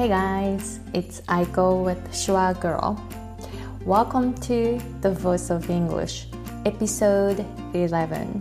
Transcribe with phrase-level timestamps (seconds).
[0.00, 2.96] Hey guys, it's Aiko with Shua Girl.
[3.84, 6.24] Welcome to The Voice of English,
[6.64, 7.44] episode
[7.74, 8.40] 11.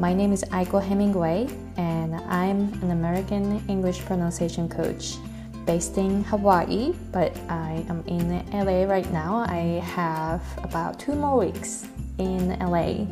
[0.00, 5.18] My name is Aiko Hemingway, and I'm an American English pronunciation coach
[5.66, 9.44] based in Hawaii, but I am in LA right now.
[9.46, 11.86] I have about two more weeks
[12.18, 13.06] in LA.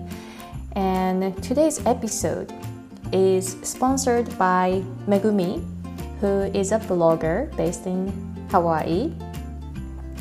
[0.73, 2.53] And today's episode
[3.13, 5.65] is sponsored by Megumi,
[6.21, 8.09] who is a blogger based in
[8.51, 9.13] Hawaii.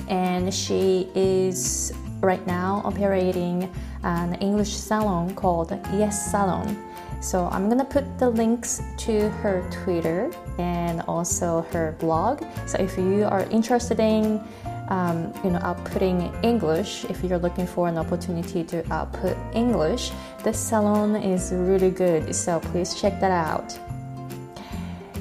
[0.07, 3.69] And she is right now operating
[4.03, 6.77] an English salon called Yes Salon.
[7.21, 12.43] So I'm gonna put the links to her Twitter and also her blog.
[12.65, 14.41] So if you are interested in
[14.87, 20.11] um, you know, outputting English, if you're looking for an opportunity to output English,
[20.43, 22.33] this salon is really good.
[22.33, 23.77] So please check that out.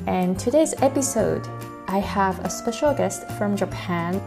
[0.09, 1.47] And today's episode,
[1.87, 4.19] I have a special guest from Japan.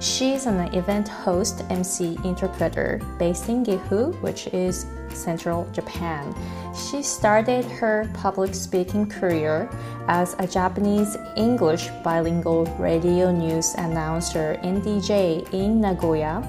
[0.00, 6.32] She's an event host, MC, interpreter based in Gifu, which is central Japan.
[6.72, 9.68] She started her public speaking career
[10.06, 16.46] as a Japanese English bilingual radio news announcer and DJ in Nagoya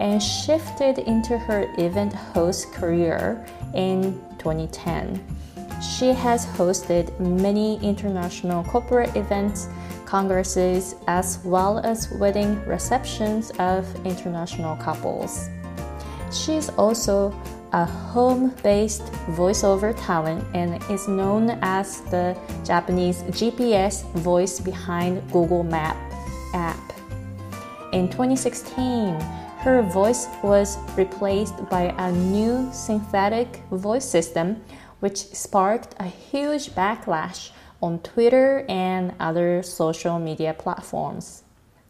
[0.00, 5.35] and shifted into her event host career in 2010.
[5.80, 9.68] She has hosted many international corporate events,
[10.06, 15.48] congresses, as well as wedding receptions of international couples.
[16.32, 17.34] She is also
[17.72, 19.04] a home based
[19.36, 25.96] voiceover talent and is known as the Japanese GPS voice behind Google Map
[26.54, 26.80] app.
[27.92, 29.20] In 2016,
[29.60, 34.62] her voice was replaced by a new synthetic voice system,
[35.00, 37.50] which sparked a huge backlash
[37.82, 41.42] on Twitter and other social media platforms.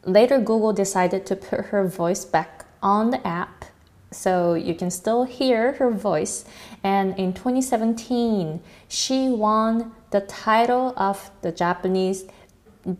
[0.04, 3.64] Later, Google decided to put her voice back on the app
[4.10, 6.45] so you can still hear her voice.
[6.83, 12.24] And in 2017, she won the title of the Japanese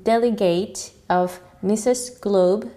[0.03, 2.21] delegate of Mrs.
[2.21, 2.71] Globe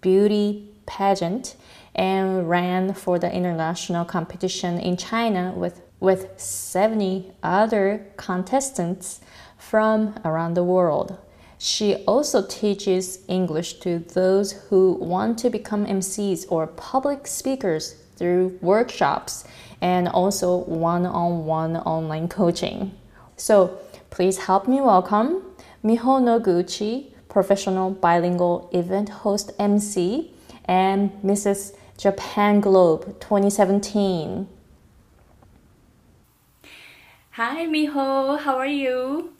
[0.00, 1.56] Beauty Pageant
[1.94, 9.20] and ran for the international competition in China with, with 70 other contestants
[9.56, 11.16] from around the world.
[11.58, 18.58] She also teaches English to those who want to become MCs or public speakers through
[18.60, 19.44] workshops
[19.80, 22.90] and also one on one online coaching.
[23.36, 23.78] So
[24.10, 25.44] please help me welcome
[25.84, 30.34] Miho Noguchi, professional bilingual event host MC,
[30.64, 31.76] and Mrs.
[31.96, 34.48] Japan Globe 2017.
[37.36, 38.38] Hi, Miho.
[38.38, 39.32] How are you?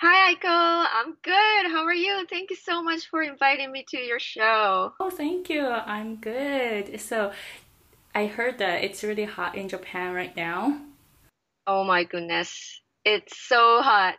[0.00, 0.86] Hi, Aiko.
[0.92, 1.70] I'm good.
[1.70, 2.26] How are you?
[2.28, 4.92] Thank you so much for inviting me to your show.
[4.98, 5.64] Oh, thank you.
[5.64, 7.00] I'm good.
[7.00, 7.30] So,
[8.16, 10.80] I heard that it's really hot in Japan right now.
[11.68, 12.80] Oh my goodness.
[13.04, 14.16] It's so hot.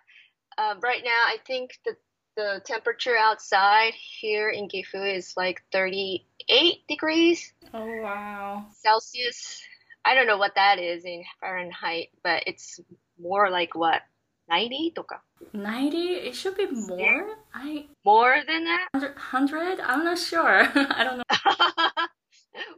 [0.58, 1.97] Uh, right now, I think the,
[2.38, 7.52] the temperature outside here in Gifu is like 38 degrees.
[7.74, 8.68] Oh, wow.
[8.81, 9.61] Celsius.
[10.04, 12.80] I don't know what that is in Fahrenheit, but it's
[13.20, 14.02] more like what?
[14.50, 15.22] 90とか
[15.54, 15.98] 90
[16.28, 17.38] it should be more?
[17.54, 18.88] I more than that?
[18.94, 20.68] 100 i'm not sure.
[20.76, 22.06] I don't know.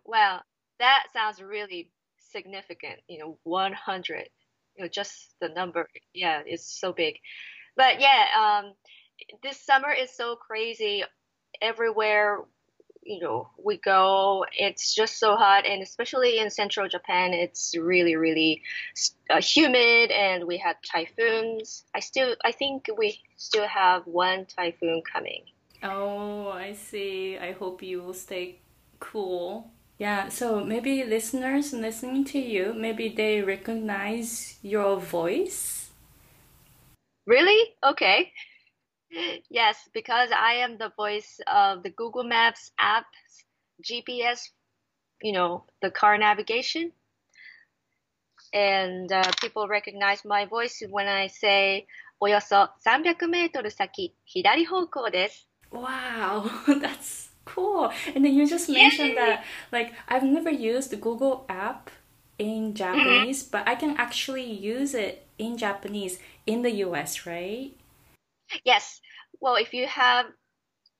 [0.05, 0.43] Well
[0.79, 1.89] that sounds really
[2.31, 4.29] significant you know 100
[4.75, 5.87] you know just the number.
[6.13, 7.15] Yeah it's so big.
[7.75, 8.73] But yeah um
[9.41, 11.03] this summer is so crazy
[11.61, 12.43] everywhere
[13.05, 18.15] you know we go it's just so hot and especially in central japan it's really
[18.15, 18.61] really
[19.29, 21.85] uh, humid and we had typhoons.
[21.95, 25.43] I still i think we still have one typhoon coming.
[25.81, 27.37] Oh i see.
[27.37, 28.59] I hope you will stay
[28.99, 29.71] cool.
[29.97, 35.91] Yeah so maybe listeners listening to you maybe they recognize your voice?
[37.25, 37.75] Really?
[37.83, 38.31] Okay
[39.50, 43.06] yes, because I am the voice of the Google Maps app,
[43.82, 44.48] GPS,
[45.22, 46.92] you know, the car navigation.
[48.52, 51.86] And uh, people recognize my voice when I say,
[52.20, 55.48] およそ300メートル先、左方向です。
[55.70, 56.48] Wow,
[56.80, 57.90] that's cool.
[58.14, 61.90] And then you just mentioned that, like, I've never used the Google app
[62.38, 63.50] in Japanese, mm-hmm.
[63.52, 67.72] but I can actually use it in Japanese in the US, right?
[68.63, 69.01] Yes.
[69.39, 70.25] Well, if you have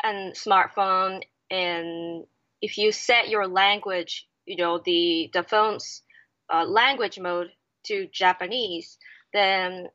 [0.04, 2.26] a smartphone and
[2.62, 6.02] if you set your language, you know, the, the phone's
[6.54, 7.50] uh, language mode
[7.86, 8.98] to Japanese,
[9.34, 9.88] then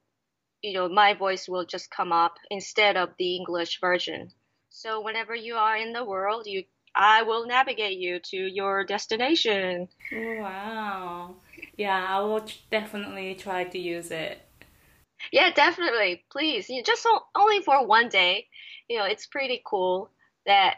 [0.62, 4.30] you know, my voice will just come up instead of the English version.
[4.70, 6.64] So whenever you are in the world, you
[6.94, 9.88] I will navigate you to your destination.
[10.12, 11.36] Wow.
[11.76, 14.40] Yeah, I will definitely try to use it.
[15.32, 16.24] Yeah, definitely.
[16.30, 18.46] Please, you know, just so, only for one day.
[18.88, 20.10] You know, it's pretty cool
[20.46, 20.76] that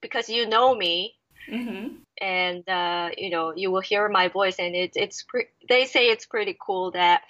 [0.00, 1.14] because you know me,
[1.50, 1.96] mm-hmm.
[2.20, 6.08] and uh, you know you will hear my voice, and it, it's pre- they say
[6.08, 7.22] it's pretty cool that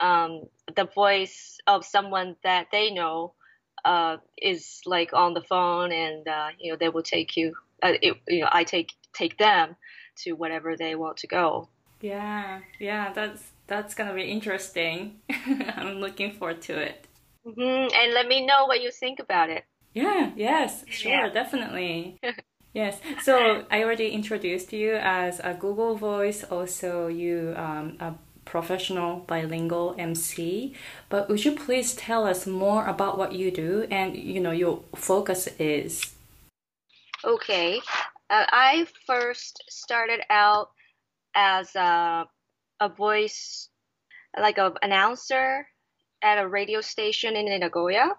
[0.00, 0.42] um,
[0.76, 3.34] the voice of someone that they know
[3.84, 7.54] uh, is like on the phone, and uh, you know they will take you.
[7.82, 9.76] Uh, it, you know, I take take them
[10.18, 11.68] to whatever they want to go.
[12.00, 15.20] Yeah, yeah, that's that's gonna be interesting.
[15.76, 17.06] I'm looking forward to it.
[17.46, 17.94] Mm-hmm.
[17.94, 19.64] And let me know what you think about it.
[19.94, 20.30] Yeah.
[20.36, 20.84] Yes.
[20.88, 21.12] Sure.
[21.12, 21.28] Yeah.
[21.30, 22.20] Definitely.
[22.74, 23.00] yes.
[23.22, 26.44] So I already introduced you as a Google Voice.
[26.44, 28.14] Also, you um, a
[28.44, 30.74] professional bilingual MC.
[31.08, 34.82] But would you please tell us more about what you do and you know your
[34.94, 36.14] focus is?
[37.24, 37.80] Okay,
[38.28, 40.70] uh, I first started out
[41.34, 42.26] as a
[42.82, 43.68] a voice
[44.36, 45.66] like an announcer
[46.20, 48.16] at a radio station in Nagoya.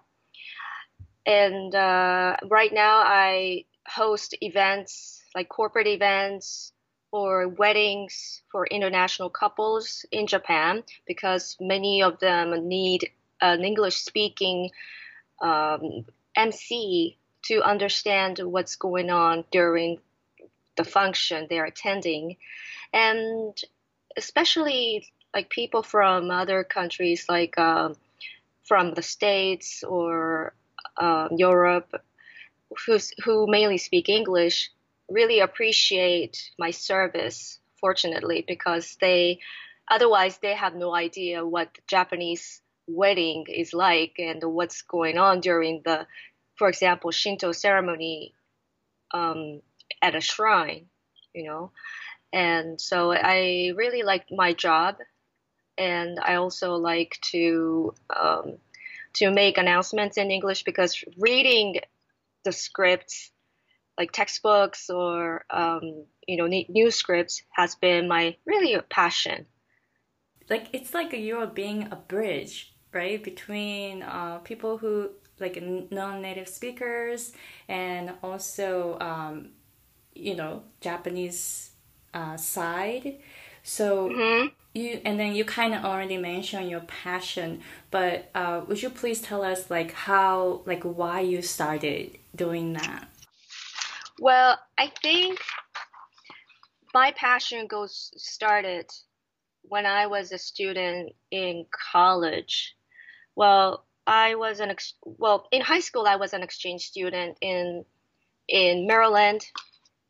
[1.26, 6.72] And uh, right now, I host events like corporate events
[7.12, 13.10] or weddings for international couples in Japan because many of them need
[13.40, 14.70] an English speaking
[15.42, 19.98] um, MC to understand what's going on during
[20.76, 22.36] the function they're attending.
[22.92, 23.56] And
[24.16, 27.96] especially like people from other countries, like um,
[28.62, 30.54] from the States or
[30.96, 31.94] uh, Europe,
[32.86, 34.70] who's, who mainly speak English,
[35.08, 39.40] really appreciate my service, fortunately, because they
[39.90, 45.82] otherwise they have no idea what Japanese wedding is like and what's going on during
[45.84, 46.06] the,
[46.56, 48.34] for example, Shinto ceremony
[49.12, 49.60] um,
[50.02, 50.86] at a shrine,
[51.34, 51.70] you know.
[52.32, 54.96] And so I really like my job,
[55.78, 58.58] and I also like to um,
[59.14, 61.80] to make announcements in English because reading
[62.44, 63.30] the scripts
[63.96, 69.46] like textbooks or um, you know news scripts has been my really passion.
[70.50, 75.10] Like it's like you're being a bridge, right, between uh, people who
[75.40, 75.60] like
[75.90, 77.32] non-native speakers
[77.68, 79.50] and also um,
[80.14, 81.70] you know Japanese
[82.14, 83.16] uh, side.
[83.62, 84.48] So mm-hmm.
[84.74, 89.20] you and then you kind of already mentioned your passion, but uh, would you please
[89.20, 93.08] tell us like how like why you started doing that?
[94.20, 95.40] Well, I think
[96.92, 98.86] my passion goes started
[99.62, 102.76] when I was a student in college.
[103.34, 106.06] Well, I was an ex- well in high school.
[106.06, 107.84] I was an exchange student in
[108.46, 109.44] in Maryland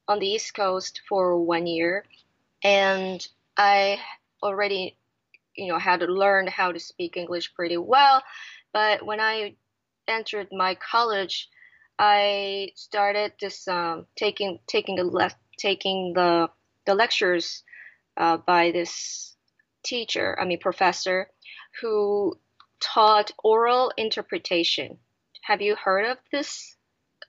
[0.08, 2.04] on the East Coast for one year,
[2.62, 3.98] and I
[4.42, 4.96] already
[5.56, 8.22] you know had learned how to speak English pretty well.
[8.72, 9.54] But when I
[10.08, 11.48] entered my college,
[11.98, 16.50] I started this um, taking taking the left taking the
[16.86, 17.62] the lectures
[18.16, 19.36] uh, by this
[19.82, 21.30] teacher, I mean professor,
[21.80, 22.38] who
[22.80, 24.98] taught oral interpretation.
[25.42, 26.76] Have you heard of this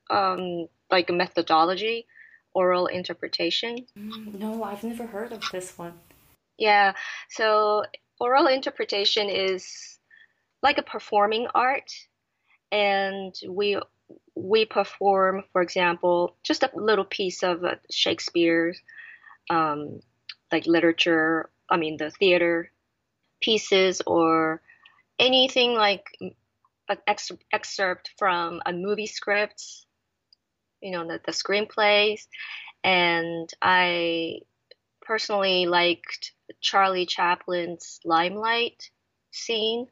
[0.10, 2.08] um, like methodology,
[2.56, 3.86] oral interpretation?
[3.98, 5.94] Mm, no, I've never heard of this one.
[6.58, 6.94] Yeah,
[7.30, 7.84] so
[8.20, 10.00] oral interpretation is
[10.64, 11.92] like a performing art,
[12.72, 13.80] and we
[14.36, 18.80] we perform, for example, just a little piece of uh, Shakespeare's,
[19.50, 20.00] um,
[20.52, 22.72] like literature, I mean, the theater
[23.42, 24.62] pieces or
[25.20, 26.06] anything like
[26.90, 26.98] an
[27.54, 29.64] excerpt from a movie script,
[30.86, 32.28] you know, the, the screenplays.
[32.84, 34.42] And I
[35.02, 38.92] personally liked Charlie Chaplin's Limelight
[39.32, 39.88] scene.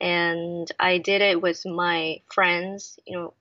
[0.00, 3.34] And I did it with my friends, you know,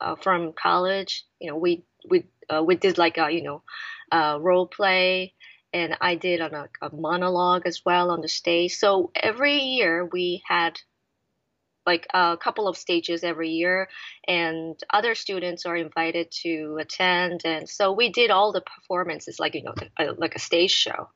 [0.00, 1.24] uh, from college.
[1.40, 3.62] You know, we we uh, we did like a you know
[4.10, 5.34] uh, role play,
[5.72, 8.74] and I did on a, a monologue as well on the stage.
[8.76, 10.80] So every year we had
[11.90, 13.88] like a couple of stages every year
[14.26, 19.54] and other students are invited to attend and so we did all the performances like
[19.54, 19.74] you know
[20.18, 21.08] like a stage show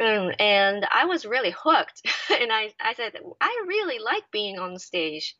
[0.00, 1.98] mm, and i was really hooked
[2.40, 5.36] and I, I said i really like being on stage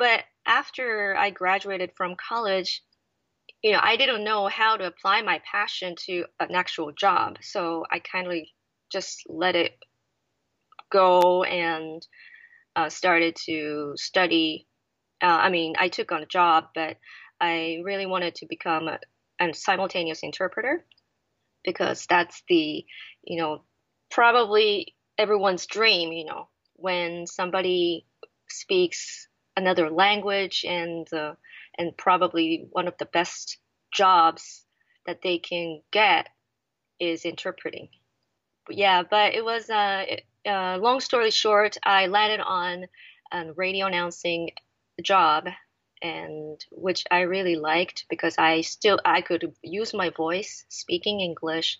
[0.00, 2.82] but after I graduated from college,
[3.62, 7.36] you know, I didn't know how to apply my passion to an actual job.
[7.42, 8.32] So I kind of
[8.90, 9.74] just let it
[10.90, 12.04] go and
[12.80, 14.66] uh, started to study.
[15.22, 16.96] Uh, I mean, I took on a job, but
[17.40, 18.98] I really wanted to become a,
[19.40, 20.84] a simultaneous interpreter
[21.64, 22.84] because that's the,
[23.22, 23.62] you know,
[24.10, 28.06] probably everyone's dream, you know, when somebody
[28.48, 31.34] speaks another language and uh,
[31.78, 33.58] and probably one of the best
[33.92, 34.64] jobs
[35.06, 36.28] that they can get
[36.98, 37.88] is interpreting.
[38.68, 40.04] Yeah, but it was uh,
[40.46, 42.86] uh, long story short, I landed on
[43.32, 44.50] a radio announcing
[45.02, 45.46] job
[46.02, 51.78] and which I really liked because I still I could use my voice speaking English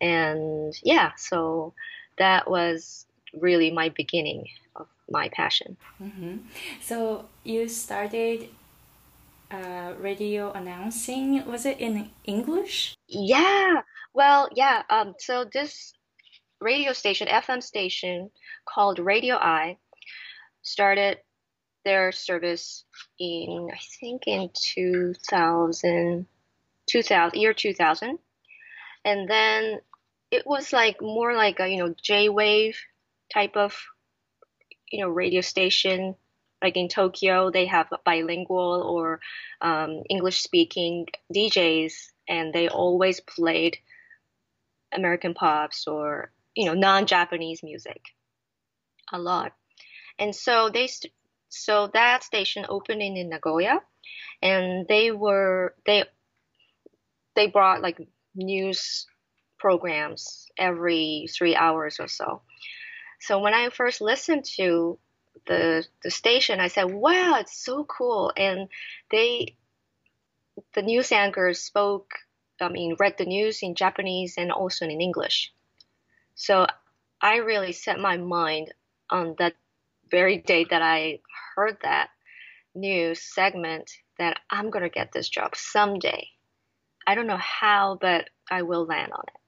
[0.00, 1.72] and yeah so
[2.18, 3.06] that was
[3.40, 5.76] really my beginning of my passion.
[6.02, 6.36] Mm-hmm.
[6.80, 8.48] So you started
[9.50, 11.44] uh, radio announcing.
[11.46, 12.94] Was it in English?
[13.08, 13.82] Yeah.
[14.14, 14.82] Well, yeah.
[14.90, 15.14] Um.
[15.18, 15.92] So this
[16.60, 18.30] radio station, FM station
[18.64, 19.78] called Radio I,
[20.62, 21.18] started
[21.84, 22.84] their service
[23.18, 26.26] in I think in 2000,
[26.86, 28.18] 2000 year 2000,
[29.04, 29.80] and then
[30.30, 32.78] it was like more like a you know J wave
[33.32, 33.76] type of
[34.90, 36.16] you know radio station.
[36.62, 39.20] Like in Tokyo they have bilingual or
[39.60, 41.92] um, English speaking DJs
[42.28, 43.76] and they always played
[44.90, 48.02] American pops or you know non-Japanese music
[49.12, 49.52] a lot
[50.18, 51.12] and so they st-
[51.48, 53.80] so that station opened in Nagoya
[54.42, 56.04] and they were they
[57.36, 57.98] they brought like
[58.34, 59.06] news
[59.58, 62.42] programs every three hours or so.
[63.20, 64.98] So when I first listened to
[65.46, 68.68] the the station, I said, "Wow, it's so cool!" And
[69.10, 69.56] they,
[70.74, 72.10] the news anchors spoke,
[72.60, 75.52] I mean, read the news in Japanese and also in English.
[76.36, 76.66] So
[77.20, 78.72] I really set my mind
[79.10, 79.54] on that
[80.10, 81.18] very day that I
[81.56, 82.10] heard that
[82.74, 86.28] news segment that I'm gonna get this job someday.
[87.06, 89.40] I don't know how, but I will land on it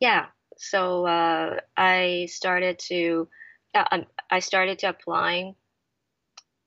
[0.00, 0.26] yeah,
[0.58, 3.28] so uh, I started to
[3.74, 5.54] uh, um, I started to applying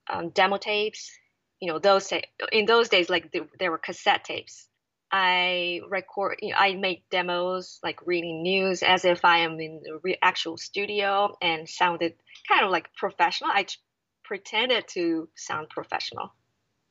[0.10, 1.12] um, demo tapes.
[1.60, 2.12] You know, those
[2.52, 4.68] in those days, like there were cassette tapes.
[5.12, 9.82] I record, you know, I make demos like reading news as if I am in
[9.84, 12.16] the re- actual studio and sounded
[12.48, 13.52] kind of like professional.
[13.54, 13.78] I t-
[14.24, 16.34] pretended to sound professional,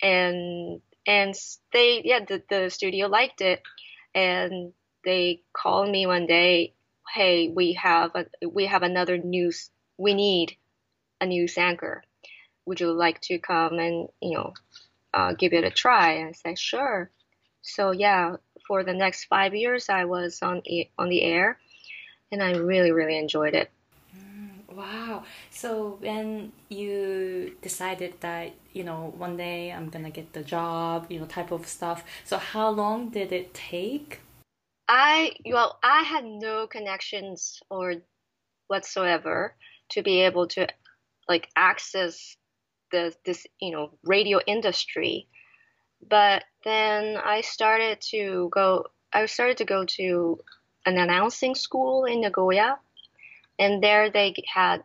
[0.03, 1.35] and and
[1.73, 3.63] they yeah the the studio liked it,
[4.15, 4.73] and
[5.05, 6.75] they called me one day,
[7.15, 9.71] "Hey, we have a, we have another news.
[9.99, 10.57] We need
[11.21, 12.03] a news anchor.
[12.67, 14.55] Would you like to come and you know
[15.15, 17.11] uh, give it a try?" I said, "Sure."
[17.67, 20.63] So yeah, for the next five years, I was on
[20.99, 21.59] on the air,
[22.31, 23.71] and I really really enjoyed it.
[24.69, 25.25] Wow.
[25.51, 31.19] So when you decided that, you know, one day I'm gonna get the job, you
[31.19, 32.05] know, type of stuff.
[32.25, 34.21] So how long did it take
[34.89, 37.95] I well, I had no connections or
[38.69, 39.57] whatsoever
[39.91, 40.69] to be able to
[41.29, 42.37] like access
[42.93, 45.29] the this you know radio industry.
[46.09, 48.87] But then I started to go.
[49.13, 50.39] I started to go to
[50.85, 52.79] an announcing school in Nagoya,
[53.59, 54.83] and there they had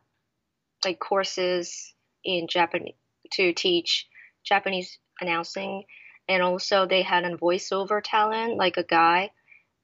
[0.85, 2.93] like courses in Japanese
[3.33, 4.07] to teach
[4.43, 5.83] Japanese announcing,
[6.27, 9.31] and also they had a voiceover talent, like a guy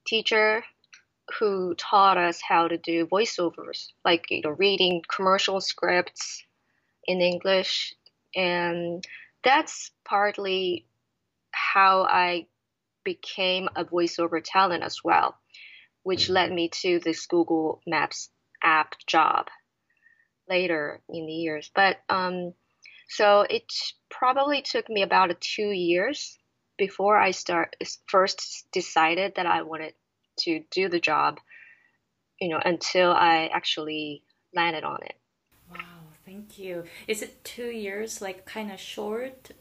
[0.06, 0.63] teacher
[1.39, 6.44] who taught us how to do voiceovers, like you know, reading commercial scripts
[7.06, 7.96] in English,
[8.36, 9.04] and
[9.44, 10.86] that's partly
[11.58, 12.48] how I
[13.04, 15.38] became a voiceover talent as well,
[16.04, 18.30] which led me to this Google Maps
[18.64, 19.48] app job
[20.50, 21.72] later in the years.
[21.74, 22.54] But um,
[23.10, 23.72] so it
[24.10, 26.38] probably took me about two years
[26.78, 27.76] before I start
[28.08, 29.94] first decided that I wanted
[30.40, 31.40] to do the job,
[32.40, 34.24] you know, until I actually
[34.54, 35.16] landed on it.
[35.72, 35.78] Wow,
[36.26, 36.84] thank you.
[37.08, 39.52] Is it two years like kind of short,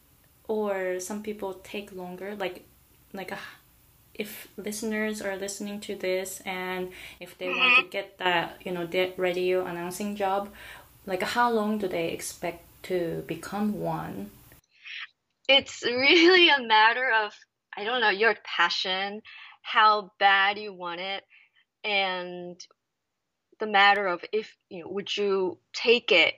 [0.48, 2.34] or some people take longer?
[2.36, 2.64] Like,
[3.12, 3.38] like a,
[4.14, 7.90] if listeners are listening to this and if they want to mm-hmm.
[7.90, 10.50] get that, you know, that radio announcing job,
[11.06, 14.30] like how long do they expect to become one?
[15.48, 17.32] it's really a matter of
[17.76, 19.20] I don't know your passion,
[19.62, 21.22] how bad you want it,
[21.84, 22.58] and
[23.60, 26.34] the matter of if you know would you take it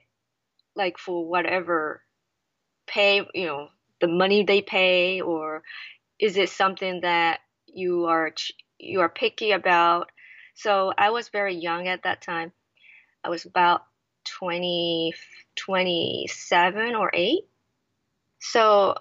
[0.77, 2.03] like for whatever
[2.87, 3.69] pay you know
[4.01, 5.63] the money they pay or
[6.19, 8.33] is it something that you are
[8.79, 10.11] you are picky about
[10.55, 12.53] so i was very young at that time
[13.25, 13.83] I was about
[14.39, 15.13] 20,
[15.57, 17.41] 27 or 8.
[18.41, 18.95] So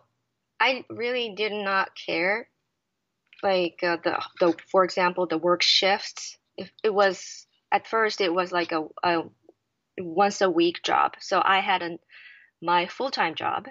[0.59, 2.49] I really did not care.
[3.43, 6.37] Like uh, the, the, for example, the work shifts.
[6.57, 9.23] If it was at first, it was like a, a
[9.99, 11.13] once a week job.
[11.19, 11.99] So I had a,
[12.61, 13.67] my full time job,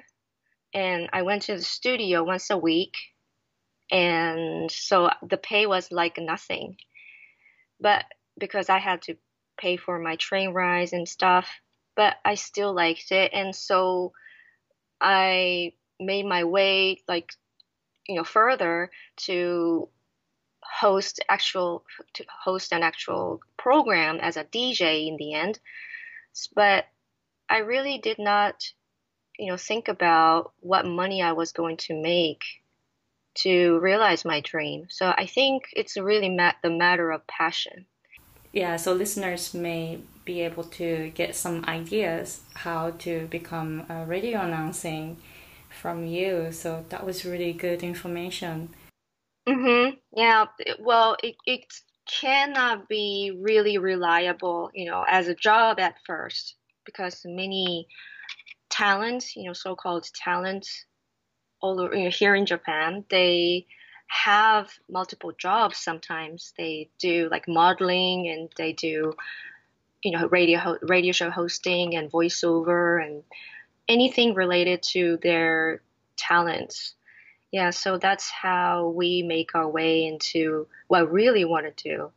[0.74, 2.94] and I went to the studio once a week,
[3.90, 6.76] and so the pay was like nothing.
[7.80, 8.04] But
[8.38, 9.16] because I had to
[9.58, 11.48] pay for my train rides and stuff,
[11.94, 14.12] but I still liked it, and so
[15.00, 17.32] I made my way like
[18.08, 19.88] you know further to
[20.62, 25.58] host actual to host an actual program as a DJ in the end.
[26.54, 26.86] But
[27.48, 28.62] I really did not,
[29.38, 32.42] you know, think about what money I was going to make
[33.36, 34.86] to realize my dream.
[34.88, 37.86] So I think it's really ma- the matter of passion.
[38.52, 44.40] Yeah, so listeners may be able to get some ideas how to become a radio
[44.40, 45.18] announcing
[45.68, 46.50] from you.
[46.52, 48.70] So that was really good information.
[49.46, 49.96] Mm-hmm.
[50.16, 50.46] Yeah.
[50.80, 51.64] Well, it, it
[52.20, 57.86] cannot be really reliable, you know, as a job at first because many
[58.76, 60.84] talents, you know, so-called talents
[61.60, 63.66] all over, you know, here in Japan, they
[64.08, 66.52] have multiple jobs sometimes.
[66.56, 69.14] They do like modeling and they do,
[70.02, 73.22] you know, radio radio show hosting and voiceover and
[73.88, 75.80] anything related to their
[76.16, 76.94] talents.
[77.52, 82.10] Yeah, so that's how we make our way into what we really want to do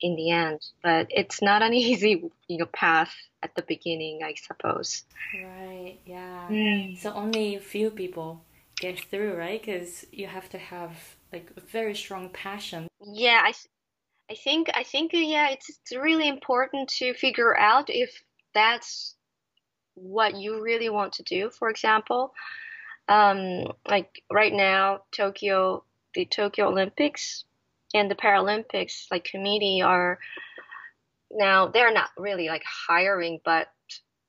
[0.00, 0.60] in the end.
[0.82, 3.12] But it's not an easy, you know, path
[3.42, 5.04] at the beginning, I suppose.
[5.34, 5.98] Right.
[6.04, 6.48] Yeah.
[6.50, 6.98] Mm.
[6.98, 8.42] So only few people
[8.80, 9.60] get through, right?
[9.60, 12.88] Because you have to have like a very strong passion.
[13.04, 13.52] Yeah, I,
[14.30, 18.22] I think I think yeah, it's, it's really important to figure out if
[18.54, 19.14] that's
[19.94, 21.50] what you really want to do.
[21.50, 22.32] For example,
[23.08, 27.44] um, like right now, Tokyo, the Tokyo Olympics
[27.96, 30.18] and the Paralympics, like committee are
[31.30, 33.68] now they're not really like hiring, but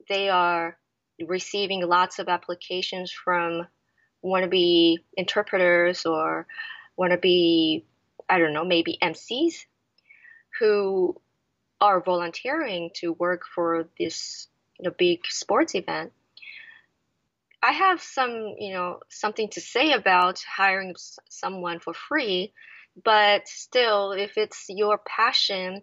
[0.10, 0.78] they are
[1.26, 3.68] receiving lots of applications from
[4.24, 6.48] wannabe interpreters or
[7.00, 7.84] wannabe,
[8.30, 9.66] I don't know, maybe MCs
[10.60, 11.20] who
[11.80, 14.48] are volunteering to work for this
[14.80, 16.12] you know, big sports event.
[17.62, 20.96] I have some, you know, something to say about hiring
[21.30, 22.54] someone for free,
[23.04, 25.82] but still, if it's your passion,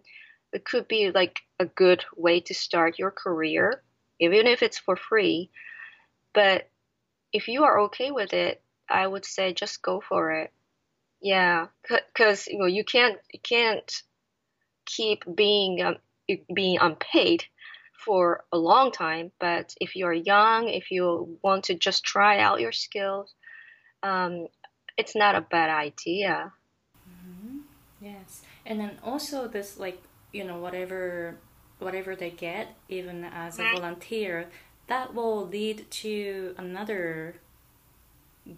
[0.53, 3.81] it could be like a good way to start your career,
[4.19, 5.49] even if it's for free.
[6.33, 6.69] But
[7.31, 10.51] if you are okay with it, I would say just go for it.
[11.21, 13.91] Yeah, because you know you can't you can't
[14.85, 15.95] keep being um,
[16.53, 17.45] being unpaid
[18.03, 19.31] for a long time.
[19.39, 23.33] But if you're young, if you want to just try out your skills,
[24.03, 24.47] um,
[24.97, 26.51] it's not a bad idea.
[28.05, 29.99] Yes, and then also this like
[30.31, 31.37] you know whatever
[31.79, 34.47] whatever they get, even as a volunteer,
[34.85, 37.35] that will lead to another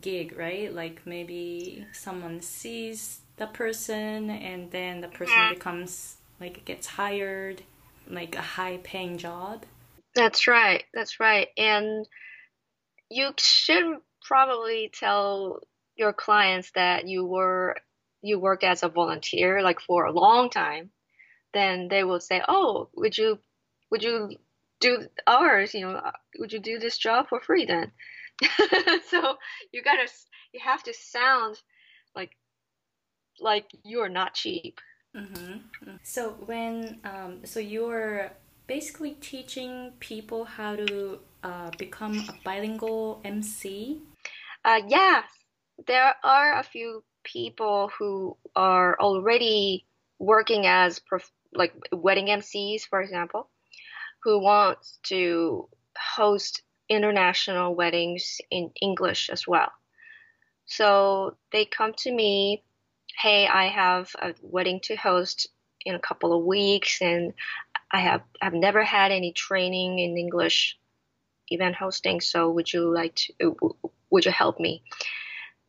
[0.02, 0.74] gig, right?
[0.74, 7.62] Like maybe someone sees the person and then the person becomes like gets hired
[8.10, 9.66] like a high paying job.
[10.14, 10.84] That's right.
[10.94, 11.48] That's right.
[11.58, 12.06] And
[13.10, 15.62] you should probably tell
[15.96, 17.78] your clients that you were
[18.22, 20.90] you work as a volunteer like for a long time
[21.54, 23.40] then they will say oh would you
[23.90, 24.30] would you
[24.80, 25.74] do ours?
[25.74, 26.02] You know
[26.40, 27.92] would you do this job for free then?
[29.10, 29.38] So
[29.72, 30.08] you gotta
[30.54, 31.60] you have to sound
[32.16, 32.32] like
[33.40, 34.80] like you're not cheap.
[35.16, 35.96] Mm-hmm.
[36.04, 38.32] So when um, so you're
[38.68, 44.02] basically teaching people how to uh, become a bilingual MC.
[44.66, 45.24] Uh, yes,
[45.86, 49.86] there are a few people who are already
[50.20, 53.50] working as prof- like wedding MCs, for example,
[54.24, 59.72] who want to host international weddings in English as well.
[60.66, 62.64] So they come to me
[63.18, 65.48] hey, I have a wedding to host
[65.86, 67.34] in a couple of weeks, and
[67.92, 70.78] I have I've never had any training in English
[71.50, 72.22] event hosting.
[72.22, 73.58] So would you like to?
[74.10, 74.84] Would you help me?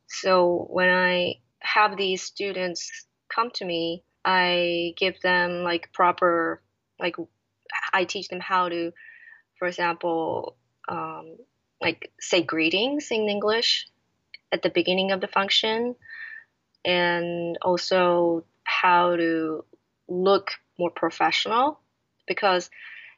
[0.08, 6.62] So when I have these students come to me, I give them like proper
[6.98, 7.16] like
[7.92, 8.92] I teach them how to,
[9.58, 10.56] for example,
[10.88, 11.36] um,
[11.80, 13.86] like say greetings in English
[14.50, 15.94] at the beginning of the function
[16.84, 19.64] and also how to
[20.08, 21.80] look more professional
[22.26, 22.70] because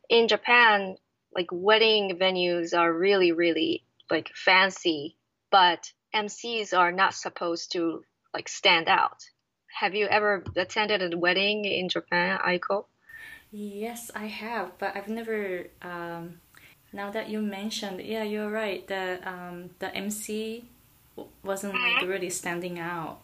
[0.08, 0.96] in Japan,
[1.34, 5.16] like wedding venues are really, really like fancy,
[5.52, 9.18] but MCs are not supposed to like stand out.
[9.78, 12.86] Have you ever attended a wedding in Japan, Aiko?
[13.52, 15.66] Yes, I have, but I've never.
[15.82, 16.40] Um,
[16.92, 18.86] now that you mentioned, yeah, you're right.
[18.86, 20.64] The um, the MC
[21.42, 22.08] wasn't like mm-hmm.
[22.08, 23.20] really standing out.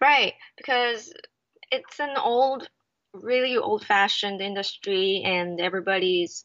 [0.00, 1.12] Right, because
[1.70, 2.68] it's an old,
[3.12, 6.44] really old-fashioned industry, and everybody's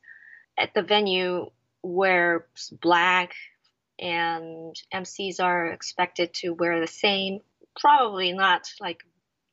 [0.58, 1.50] at the venue
[1.82, 3.34] wears black,
[4.00, 7.40] and MCs are expected to wear the same.
[7.80, 9.04] Probably not like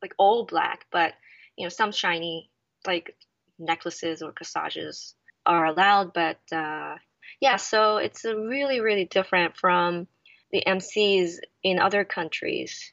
[0.02, 1.14] like all black, but
[1.56, 2.50] you know some shiny
[2.86, 3.16] like
[3.58, 6.96] necklaces or corsages are allowed, but uh,
[7.40, 10.06] yeah, so it's really, really different from
[10.50, 12.92] the MCs in other countries.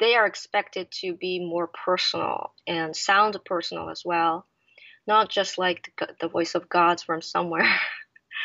[0.00, 4.46] They are expected to be more personal and sound personal as well,
[5.06, 7.68] not just like the, the voice of gods from somewhere.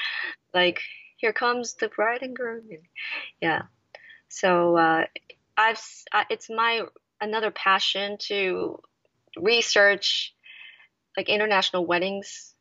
[0.54, 0.82] like,
[1.20, 2.64] here comes the bride and groom.
[3.42, 3.64] Yeah.
[4.30, 5.06] So uh,
[5.58, 5.82] I've
[6.30, 6.84] it's my
[7.20, 8.80] another passion to
[9.38, 10.34] research
[11.18, 12.56] like international weddings,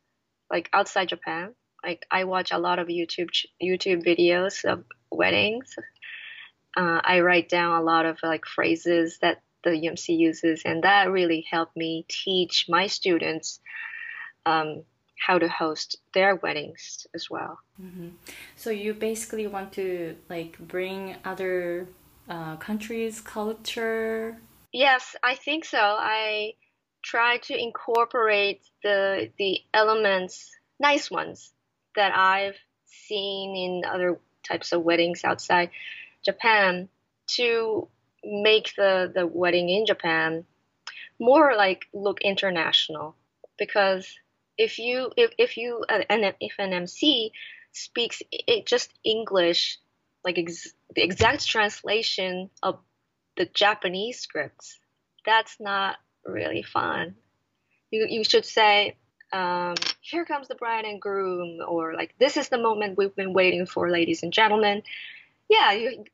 [0.51, 1.55] like outside Japan.
[1.83, 3.29] Like I watch a lot of YouTube
[3.63, 5.75] YouTube videos of weddings.
[6.75, 11.11] Uh, I write down a lot of like phrases that the UMC uses, and that
[11.11, 13.61] really helped me teach my students
[14.45, 14.83] um,
[15.19, 17.59] how to host their weddings as well.
[17.81, 18.09] Mm-hmm.
[18.55, 21.87] So you basically want to like bring other
[22.27, 24.37] uh, countries' culture.
[24.71, 25.79] Yes, I think so.
[25.79, 26.53] I
[27.03, 31.51] try to incorporate the the elements, nice ones
[31.95, 35.71] that I've seen in other types of weddings outside
[36.23, 36.89] Japan
[37.35, 37.87] to
[38.23, 40.45] make the the wedding in Japan
[41.19, 43.15] more like look international
[43.57, 44.17] because
[44.59, 47.31] if you if, if you and if an MC
[47.71, 49.79] speaks it just English
[50.23, 52.77] like ex, the exact translation of
[53.37, 54.77] the Japanese scripts
[55.25, 57.15] that's not really fun.
[57.91, 58.97] You you should say,
[59.31, 63.33] um, "Here comes the bride and groom," or like, "This is the moment we've been
[63.33, 64.83] waiting for, ladies and gentlemen."
[65.49, 66.05] Yeah, you,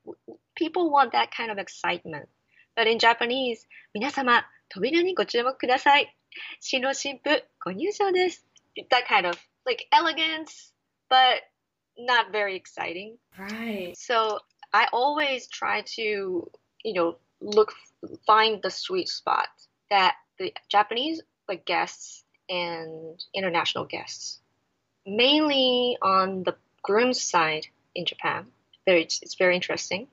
[0.56, 2.30] people want that kind of excitement.
[2.76, 6.17] But in Japanese, 皆様扉にご注目ください。
[6.61, 8.47] 新郎新婦ご入場です。
[8.91, 10.73] That kind of like elegance,
[11.09, 11.43] but
[11.99, 13.19] not very exciting.
[13.39, 13.97] Right.
[13.97, 14.41] So
[14.73, 16.51] I always try to,
[16.85, 17.73] you know, look,
[18.27, 19.49] find the sweet spot
[19.91, 24.41] that the Japanese like guests and international guests,
[25.07, 28.47] mainly on the groom's side in Japan,
[28.87, 30.09] very, it's very interesting.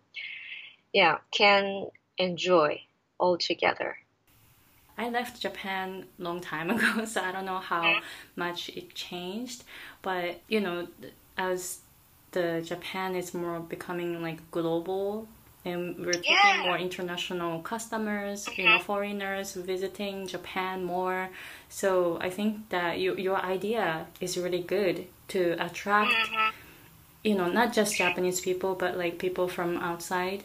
[0.93, 2.81] Yeah, can enjoy
[3.19, 3.97] all together.
[4.98, 8.00] I left Japan long time ago, so I don't know how
[8.36, 9.64] much it changed.
[10.02, 10.88] But you know,
[11.36, 11.80] as
[12.32, 15.28] the Japan is more becoming like global
[15.64, 16.62] and we're taking yeah.
[16.64, 21.28] more international customers you know foreigners visiting japan more
[21.68, 26.50] so i think that you, your idea is really good to attract mm-hmm.
[27.22, 30.42] you know not just japanese people but like people from outside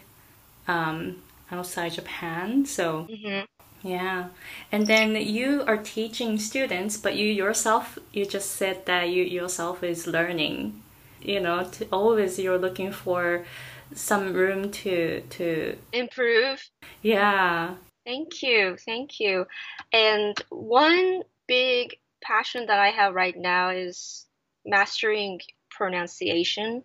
[0.67, 1.15] um,
[1.51, 3.45] outside japan so mm-hmm.
[3.87, 4.27] Yeah
[4.71, 9.83] and then you are teaching students but you yourself you just said that you yourself
[9.83, 10.81] is learning
[11.21, 13.45] you know always you're looking for
[13.93, 16.61] some room to to improve.
[17.01, 17.75] Yeah.
[18.05, 18.77] Thank you.
[18.85, 19.45] Thank you.
[19.91, 24.25] And one big passion that I have right now is
[24.65, 26.83] mastering pronunciation.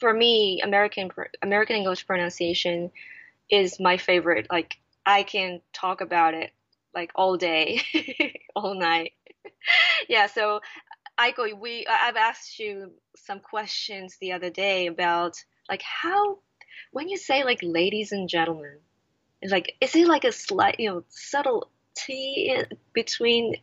[0.00, 1.10] For me, American
[1.42, 2.90] American English pronunciation
[3.50, 4.46] is my favorite.
[4.50, 6.52] Like I can talk about it
[6.94, 7.80] like all day,
[8.56, 9.12] all night.
[10.08, 10.60] yeah, so
[11.18, 15.36] Aiko, we I've asked you some questions the other day about
[15.68, 16.38] like how
[16.92, 18.78] when you say like ladies and gentlemen,
[19.48, 22.54] like is it like a slight you know subtlety
[22.92, 23.54] between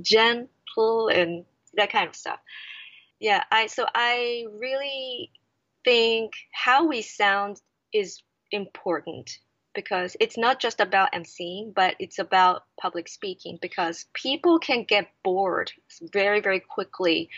[0.00, 1.44] gentle and
[1.74, 2.38] that kind of stuff?
[3.20, 5.30] Yeah, I so I really
[5.84, 7.60] think how we sound
[7.92, 9.38] is important
[9.74, 15.10] because it's not just about emceeing, but it's about public speaking because people can get
[15.22, 17.30] bored very, very quickly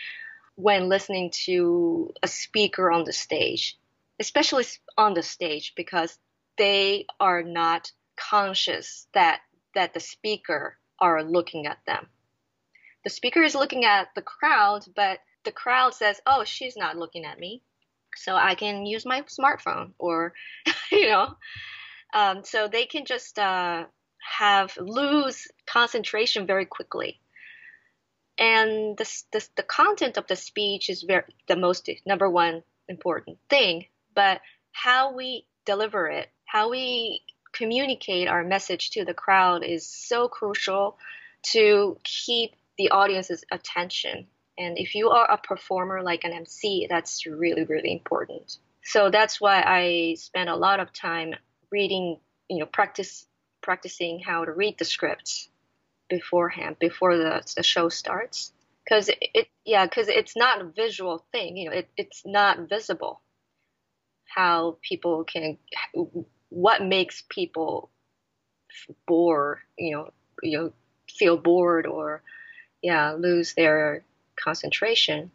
[0.55, 3.77] when listening to a speaker on the stage
[4.19, 4.65] especially
[4.97, 6.17] on the stage because
[6.57, 9.41] they are not conscious that
[9.75, 12.07] that the speaker are looking at them.
[13.03, 17.25] The speaker is looking at the crowd, but the crowd says, "Oh, she's not looking
[17.25, 17.61] at me."
[18.15, 20.33] So I can use my smartphone or
[20.91, 21.35] you know.
[22.17, 23.85] Um, so they can just uh,
[24.39, 27.19] have lose concentration very quickly.
[28.37, 33.37] and the, the, the content of the speech is very the most number one important
[33.49, 33.85] thing.
[34.15, 37.21] But how we deliver it how we
[37.53, 40.97] communicate our message to the crowd is so crucial
[41.43, 44.27] to keep the audience's attention.
[44.57, 48.57] And if you are a performer like an mc that's really really important.
[48.83, 51.35] So that's why i spend a lot of time
[51.71, 53.25] reading you know practice
[53.61, 55.49] practicing how to read the scripts
[56.09, 58.53] beforehand before the, the show starts.
[58.83, 62.69] Because it, it, yeah because it's not a visual thing you know it, it's not
[62.69, 63.19] visible
[64.23, 65.57] how people can
[66.47, 67.89] what makes people
[69.05, 70.73] bore you know you know
[71.09, 72.21] feel bored or
[72.81, 74.05] yeah lose their
[74.37, 75.31] concentration.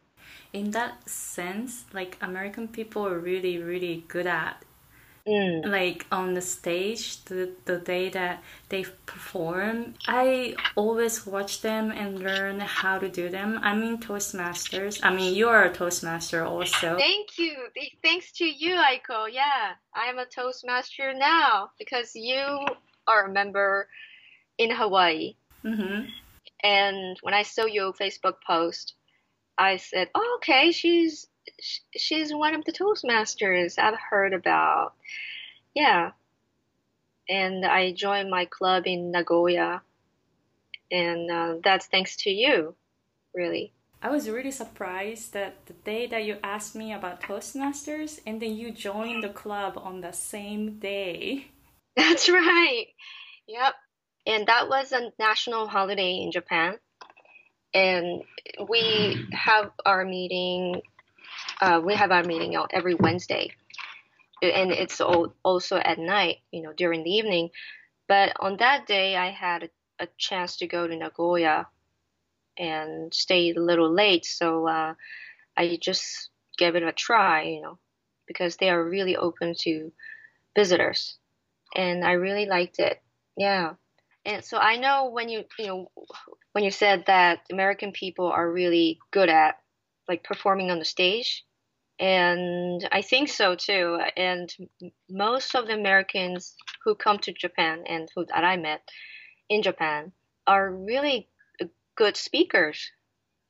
[0.54, 4.64] In that sense like american people are really really good at
[5.26, 5.66] Mm.
[5.66, 12.18] Like on the stage, the, the day that they perform, I always watch them and
[12.18, 13.60] learn how to do them.
[13.62, 14.98] I mean, Toastmasters.
[15.02, 16.96] I mean, you are a Toastmaster also.
[16.98, 17.54] Thank you.
[18.02, 19.28] Thanks to you, Aiko.
[19.30, 22.66] Yeah, I am a Toastmaster now because you
[23.06, 23.88] are a member
[24.58, 25.36] in Hawaii.
[25.64, 26.06] Mm-hmm.
[26.64, 28.94] And when I saw your Facebook post,
[29.56, 31.28] I said, oh, okay, she's
[31.96, 34.94] she's one of the Toastmasters I've heard about.
[35.74, 36.12] Yeah.
[37.28, 39.82] And I joined my club in Nagoya.
[40.90, 42.74] And uh, that's thanks to you,
[43.34, 43.72] really.
[44.02, 48.56] I was really surprised that the day that you asked me about Toastmasters and then
[48.56, 51.46] you joined the club on the same day.
[51.96, 52.86] That's right.
[53.46, 53.74] Yep.
[54.26, 56.78] And that was a national holiday in Japan.
[57.72, 58.22] And
[58.68, 60.82] we have our meeting
[61.62, 63.52] uh, we have our meeting out every Wednesday,
[64.42, 67.50] and it's also at night, you know, during the evening.
[68.08, 69.68] But on that day, I had a,
[70.04, 71.68] a chance to go to Nagoya
[72.58, 74.94] and stay a little late, so uh,
[75.56, 77.78] I just gave it a try, you know,
[78.26, 79.92] because they are really open to
[80.56, 81.16] visitors,
[81.76, 83.00] and I really liked it.
[83.36, 83.74] Yeah,
[84.24, 85.90] and so I know when you you know
[86.50, 89.60] when you said that American people are really good at
[90.08, 91.44] like performing on the stage
[92.02, 94.00] and I think so too.
[94.16, 94.52] And
[95.08, 98.82] most of the Americans who come to Japan and who that I met
[99.48, 100.10] in Japan
[100.44, 101.28] are really
[101.94, 102.90] good speakers.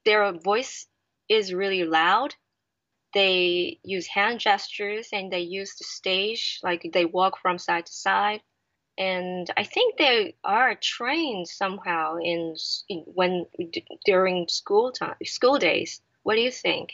[0.05, 0.87] Their voice
[1.31, 2.35] is really loud.
[3.15, 7.93] They use hand gestures and they use the stage like they walk from side to
[7.93, 8.43] side.
[8.99, 12.57] And I think they are trained somehow in,
[12.91, 13.47] in when
[14.05, 16.03] during school time, school days.
[16.23, 16.91] What do you think?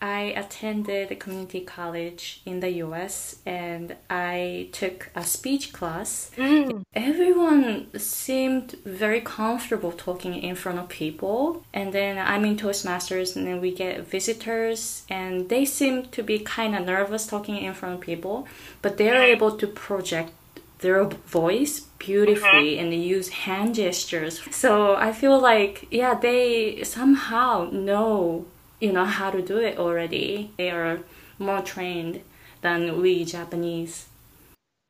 [0.00, 6.30] I attended a community college in the US and I took a speech class.
[6.36, 6.82] Mm.
[6.94, 11.64] Everyone seemed very comfortable talking in front of people.
[11.74, 16.38] And then I'm in Toastmasters and then we get visitors and they seem to be
[16.38, 18.46] kind of nervous talking in front of people,
[18.82, 20.32] but they're able to project
[20.78, 22.80] their voice beautifully mm-hmm.
[22.80, 24.40] and they use hand gestures.
[24.54, 28.46] So I feel like, yeah, they somehow know
[28.80, 30.52] you know how to do it already.
[30.56, 31.00] They are
[31.38, 32.22] more trained
[32.60, 34.06] than we Japanese.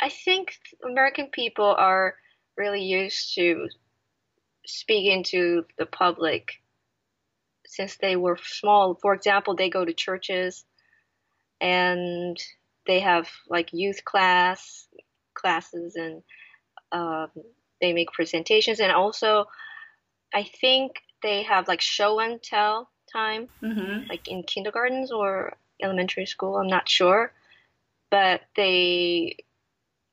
[0.00, 2.14] I think American people are
[2.56, 3.68] really used to
[4.66, 6.52] speaking to the public
[7.66, 8.98] since they were small.
[9.00, 10.64] For example, they go to churches
[11.60, 12.36] and
[12.86, 14.86] they have like youth class
[15.34, 16.22] classes and
[16.92, 17.28] um,
[17.80, 19.44] they make presentations and also
[20.34, 24.08] I think they have like show and tell time, mm-hmm.
[24.08, 26.56] like in kindergartens or elementary school.
[26.56, 27.32] I'm not sure,
[28.10, 29.36] but they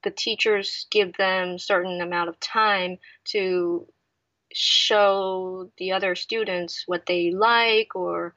[0.03, 3.87] the teachers give them certain amount of time to
[4.53, 8.33] show the other students what they like or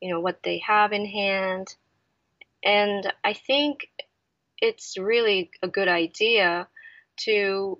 [0.00, 1.76] you know what they have in hand
[2.64, 3.88] and i think
[4.58, 6.66] it's really a good idea
[7.16, 7.78] to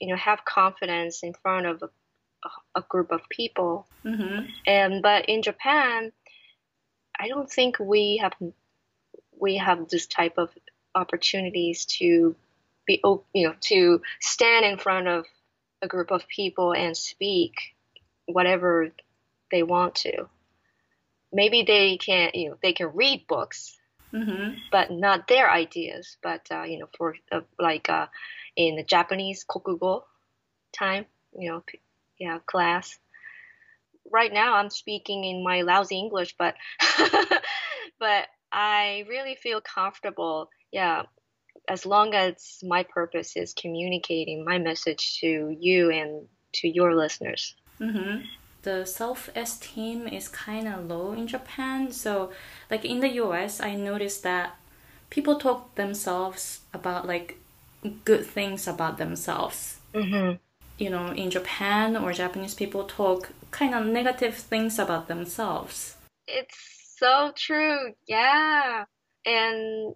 [0.00, 1.90] you know have confidence in front of a
[2.74, 3.86] a group of people.
[4.04, 4.46] Mm-hmm.
[4.66, 6.12] And but in Japan,
[7.18, 8.32] I don't think we have
[9.38, 10.50] we have this type of
[10.94, 12.34] opportunities to
[12.86, 13.00] be
[13.34, 15.26] you know to stand in front of
[15.82, 17.54] a group of people and speak
[18.26, 18.90] whatever
[19.50, 20.28] they want to.
[21.32, 23.76] Maybe they can you know they can read books,
[24.12, 24.54] mm-hmm.
[24.72, 26.16] but not their ideas.
[26.22, 28.06] But uh, you know for uh, like uh,
[28.56, 30.02] in the Japanese kokugo
[30.72, 31.06] time,
[31.38, 31.62] you know
[32.20, 32.98] yeah class.
[34.12, 36.54] Right now, I'm speaking in my lousy English, but
[37.98, 40.48] but I really feel comfortable.
[40.70, 41.02] Yeah,
[41.68, 47.54] as long as my purpose is communicating my message to you and to your listeners.
[47.80, 48.26] Mm-hmm.
[48.62, 51.92] the self esteem is kind of low in Japan.
[51.92, 52.30] So,
[52.70, 54.56] like in the US, I noticed that
[55.08, 57.38] people talk themselves about like
[58.04, 59.78] good things about themselves.
[59.94, 60.36] Mm-hmm.
[60.80, 65.96] You know, in Japan or Japanese people talk kind of negative things about themselves.
[66.26, 66.56] It's
[66.98, 67.92] so true.
[68.08, 68.84] Yeah.
[69.26, 69.94] And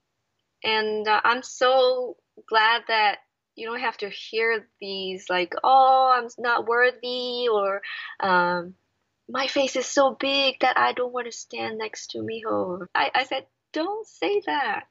[0.62, 2.16] and uh, I'm so
[2.48, 3.18] glad that
[3.56, 7.82] you don't have to hear these like, oh, I'm not worthy or
[8.20, 8.74] um,
[9.28, 12.86] my face is so big that I don't want to stand next to Miho.
[12.94, 14.84] I, I said, don't say that.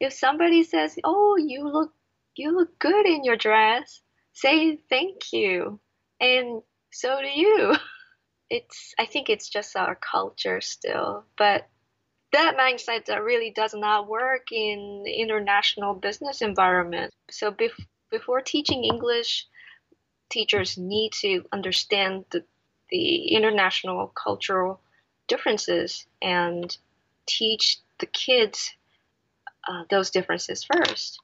[0.00, 1.92] If somebody says, oh, you look
[2.36, 4.00] you look good in your dress,
[4.34, 5.80] say thank you.
[6.20, 7.76] And so do you.
[8.50, 11.68] It's I think it's just our culture still, but
[12.32, 17.12] that mindset that really does not work in international business environment.
[17.30, 19.46] So bef- before teaching English,
[20.30, 22.44] teachers need to understand the,
[22.90, 24.80] the international cultural
[25.28, 26.76] differences and
[27.26, 28.74] teach the kids
[29.68, 31.20] uh, those differences first.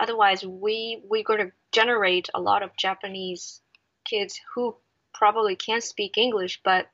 [0.00, 3.60] Otherwise, we we're going to generate a lot of Japanese
[4.04, 4.76] kids who
[5.12, 6.86] probably can't speak English, but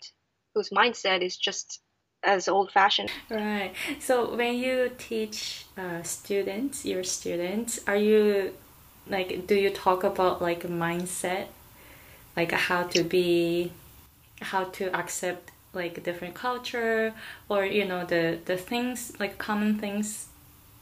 [0.54, 1.80] whose mindset is just
[2.22, 3.10] as old fashioned.
[3.30, 3.72] Right.
[3.98, 8.54] So when you teach uh, students, your students, are you
[9.08, 11.46] like do you talk about like mindset,
[12.36, 13.72] like how to be,
[14.40, 17.14] how to accept like different culture,
[17.48, 20.30] or you know the the things like common things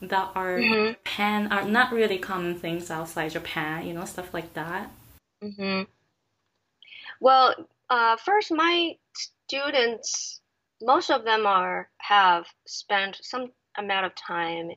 [0.01, 0.93] that are mm-hmm.
[0.93, 4.91] Japan are not really common things outside Japan, you know stuff like that.
[5.43, 5.83] Mm-hmm.
[7.21, 7.55] Well,
[7.91, 10.41] uh, first my students
[10.81, 14.71] most of them are have spent some amount of time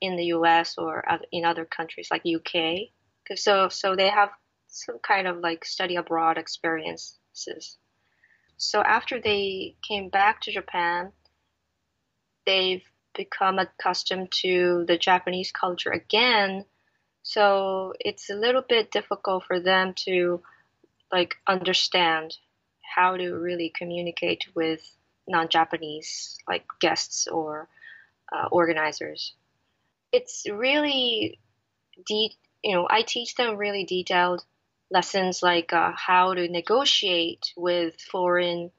[0.00, 0.76] in the U.S.
[0.78, 2.88] or in other countries like UK.
[3.36, 4.30] So so they have
[4.68, 7.76] some kind of like study abroad experiences.
[8.56, 11.12] So after they came back to Japan,
[12.46, 12.82] they've
[13.14, 16.64] become accustomed to the Japanese culture again.
[17.22, 20.42] So it's a little bit difficult for them to
[21.12, 22.36] like understand
[22.82, 24.80] how to really communicate with
[25.28, 27.68] non-Japanese like guests or
[28.32, 29.34] uh, organizers.
[30.12, 31.38] It's really
[32.06, 34.44] de- you know I teach them really detailed
[34.90, 38.70] lessons like uh, how to negotiate with foreign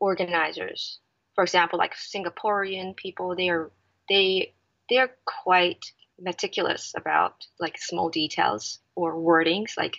[0.00, 0.98] organizers.
[1.34, 3.70] For example, like Singaporean people, they are
[4.10, 4.52] they
[4.90, 9.78] they are quite meticulous about like small details or wordings.
[9.78, 9.96] Like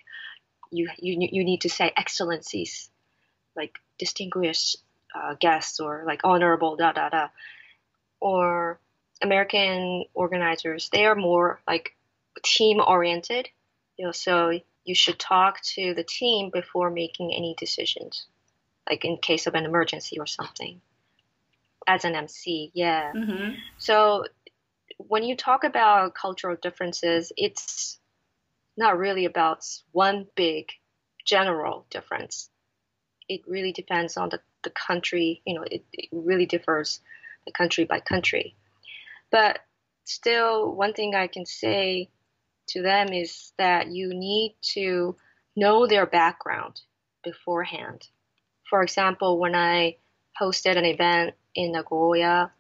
[0.69, 2.89] you you you need to say excellencies
[3.55, 4.77] like distinguished
[5.15, 7.27] uh, guests or like honorable da da da.
[8.19, 8.79] Or
[9.23, 11.95] american organizers they are more like
[12.43, 13.49] team oriented.
[13.97, 18.25] You know so you should talk to the team before making any decisions
[18.89, 20.81] like in case of an emergency or something
[21.91, 23.51] as an mc yeah mm-hmm.
[23.77, 24.25] so
[24.97, 27.99] when you talk about cultural differences it's
[28.77, 30.69] not really about one big
[31.25, 32.49] general difference
[33.27, 37.01] it really depends on the the country, you know, it, it really differs
[37.45, 38.55] the country by country.
[39.31, 39.59] But
[40.05, 42.09] still, one thing I can say
[42.67, 45.15] to them is that you need to
[45.55, 46.79] know their background
[47.23, 48.07] beforehand.
[48.69, 49.97] For example, when I
[50.39, 52.51] hosted an event in Nagoya,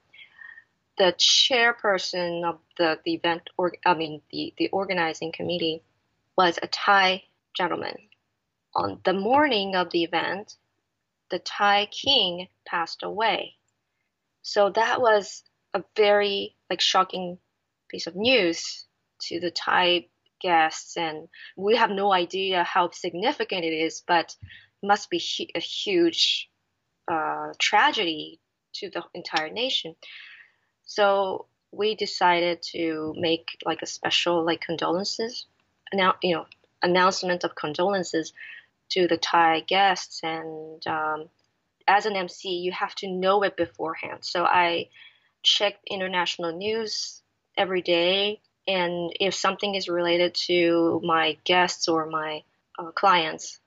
[0.97, 5.83] the chairperson of the, the event, or I mean, the, the organizing committee
[6.37, 7.23] was a Thai
[7.55, 7.97] gentleman.
[8.75, 10.55] On the morning of the event,
[11.29, 13.55] the Thai king passed away.
[14.43, 17.37] So that was a very like shocking
[17.89, 18.85] piece of news
[19.21, 20.07] to the Thai
[20.41, 24.35] guests, and we have no idea how significant it is, but
[24.81, 25.21] it must be
[25.55, 26.49] a huge
[27.11, 28.39] uh, tragedy
[28.73, 29.95] to the entire nation.
[30.85, 35.45] So we decided to make like a special like condolences,
[35.93, 36.45] now you know
[36.81, 38.33] announcement of condolences
[38.89, 40.21] to the Thai guests.
[40.23, 41.29] And um,
[41.87, 44.19] as an MC, you have to know it beforehand.
[44.21, 44.89] So I
[45.43, 47.21] check international news
[47.57, 48.41] every day.
[48.67, 52.43] And if something is related to my guests or my
[52.77, 53.59] uh, clients,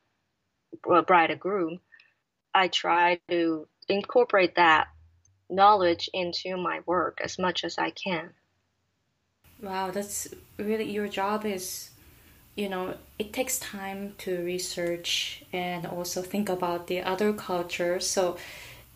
[0.82, 1.80] bride or groom,
[2.54, 4.88] I try to incorporate that
[5.50, 8.30] knowledge into my work as much as I can.
[9.62, 10.28] Wow, that's
[10.58, 11.90] really your job is
[12.56, 18.06] you know, it takes time to research and also think about the other cultures.
[18.06, 18.36] So,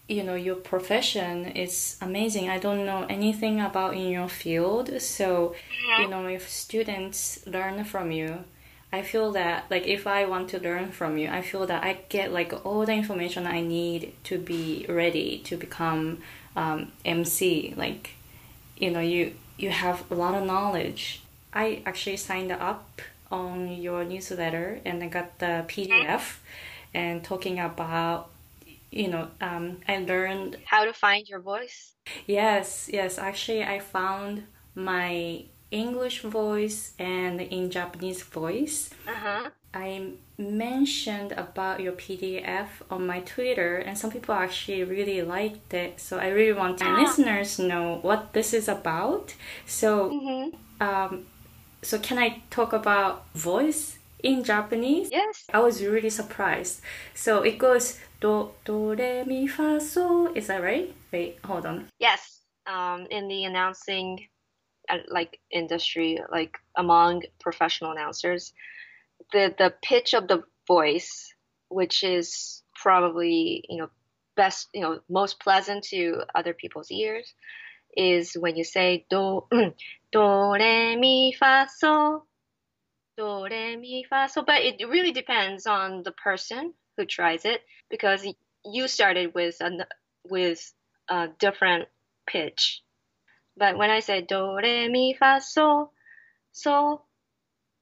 [0.09, 2.49] you know, your profession is amazing.
[2.49, 5.01] I don't know anything about in your field.
[5.03, 5.55] So,
[5.99, 8.45] you know, if students learn from you,
[8.93, 12.01] I feel that like if I want to learn from you, I feel that I
[12.09, 16.19] get like all the information I need to be ready to become
[16.57, 17.75] um, MC.
[17.77, 18.15] Like,
[18.77, 21.23] you know, you you have a lot of knowledge.
[21.53, 26.39] I actually signed up on your newsletter and I got the PDF
[26.95, 28.31] and talking about
[28.91, 31.93] you know um, I learned how to find your voice.
[32.27, 33.19] Yes, yes.
[33.19, 38.91] Actually, I found my English voice and in Japanese voice.
[39.07, 39.51] Uh-huh.
[39.75, 46.01] I mentioned about your PDF on my Twitter, and some people actually really liked it.
[46.01, 47.01] So I really want my ah.
[47.03, 49.35] listeners know what this is about.
[49.67, 50.57] So, mm-hmm.
[50.83, 51.27] um,
[51.83, 55.11] so can I talk about voice in Japanese?
[55.13, 55.45] Yes.
[55.53, 56.81] I was really surprised.
[57.15, 60.33] So it goes do do re mi fa so.
[60.35, 60.95] Is that right?
[61.13, 61.89] Wait, hold on.
[61.99, 62.41] Yes.
[62.67, 64.29] Um, in the announcing
[65.09, 68.53] like industry, like among professional announcers,
[69.33, 71.35] the the pitch of the voice,
[71.69, 73.91] which is probably you know
[74.37, 77.35] best you know most pleasant to other people's ears,
[77.97, 79.45] is when you say do
[80.13, 82.25] do re mi fa so
[83.17, 84.43] do re mi fa so.
[84.43, 88.27] But it really depends on the person who tries it because
[88.65, 89.87] you started with a
[90.25, 90.73] with
[91.09, 91.89] a different
[92.27, 92.83] pitch
[93.59, 95.91] but when I say ドレミファソ、
[96.55, 97.01] so,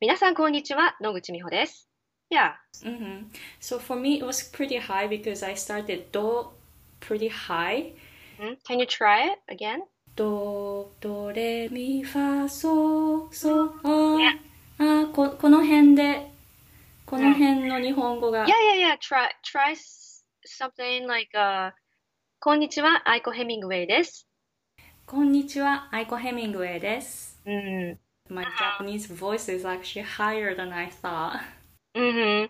[0.01, 1.89] 皆さんこんにちは、野口美穂です。
[2.31, 2.55] Yeah.
[2.83, 3.27] Mm-hmm.
[3.61, 6.49] So for me, it was pretty high because I started do
[7.01, 7.93] pretty high.
[8.41, 8.55] Mm-hmm.
[8.67, 9.83] Can you try it again?
[10.17, 14.39] Do, do, re, mi, fa, so, so, あ、
[14.79, 16.31] あ、こ、この辺で、
[17.05, 18.47] この辺の日本語が。
[18.47, 18.99] Yeah, yeah, yeah.
[18.99, 19.75] Try, try
[20.47, 21.73] something like, uh,
[22.41, 24.27] こんにちは、アイコ・ヘミングウェイです。
[25.06, 27.40] こんにちは、アイコ・ヘミングウェイです。
[27.46, 27.98] Mm.
[28.30, 31.42] My Japanese voice is actually higher than I thought.
[31.96, 32.46] Mm-hmm.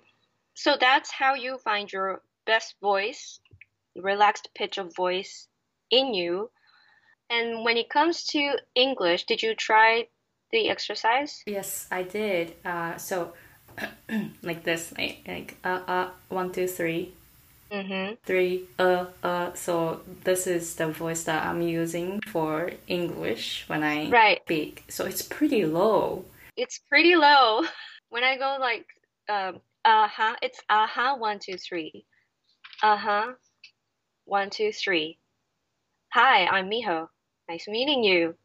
[0.54, 3.40] So that's how you find your best voice,
[3.96, 5.48] relaxed pitch of voice
[5.90, 6.52] in you.
[7.30, 10.08] And when it comes to English, did you try
[10.52, 11.42] the exercise?
[11.48, 12.54] Yes, I did.
[12.64, 13.34] Uh, so,
[14.44, 17.14] like this, like, like uh, uh, one, two, three,
[17.72, 18.16] Mm-hmm.
[18.26, 19.54] Three, uh, uh.
[19.54, 24.42] So this is the voice that I'm using for English when I right.
[24.44, 24.84] speak.
[24.90, 26.26] So it's pretty low.
[26.58, 27.64] It's pretty low.
[28.10, 28.86] When I go like,
[29.30, 32.06] um, uh huh, it's uh huh, one, two, three.
[32.84, 33.28] Uh huh,
[34.26, 35.18] one, two, three.
[36.14, 37.08] Hi, I'm Miho.
[37.48, 38.36] Nice meeting you.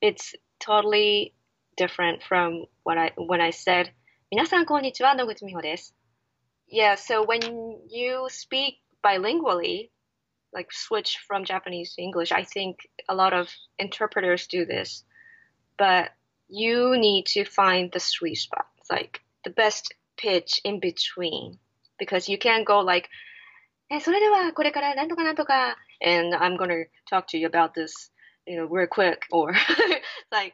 [0.00, 1.34] It's totally
[1.76, 3.92] different from what I when I said.
[4.28, 5.94] 皆さんこんにちは、野口美穂です。
[6.71, 9.89] Yeah, so when you speak bilingually,
[10.53, 15.03] like switch from Japanese to English, I think a lot of interpreters do this.
[15.77, 16.11] But
[16.47, 21.59] you need to find the sweet spot, like the best pitch in between.
[21.99, 23.09] Because you can't go like,
[23.91, 23.99] eh,
[26.01, 28.09] and I'm gonna talk to you about this,
[28.47, 29.53] you know, real quick, or
[30.31, 30.53] like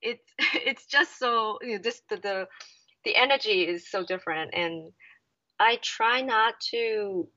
[0.00, 2.48] it's it's just so you know, this the, the
[3.04, 4.92] the energy is so different and
[5.59, 7.27] I try not to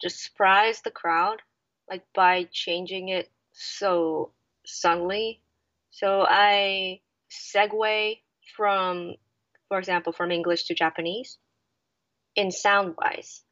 [0.00, 1.42] just surprise the crowd,
[1.88, 4.32] like by changing it so
[4.64, 5.40] suddenly.
[5.90, 8.18] So I segue
[8.56, 9.14] from,
[9.68, 11.38] for example, from English to Japanese
[12.34, 13.42] in sound wise.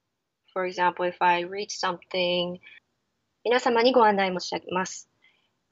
[0.52, 2.58] For example, if I read something,
[3.44, 5.08] 皆様にご案内申し上げます。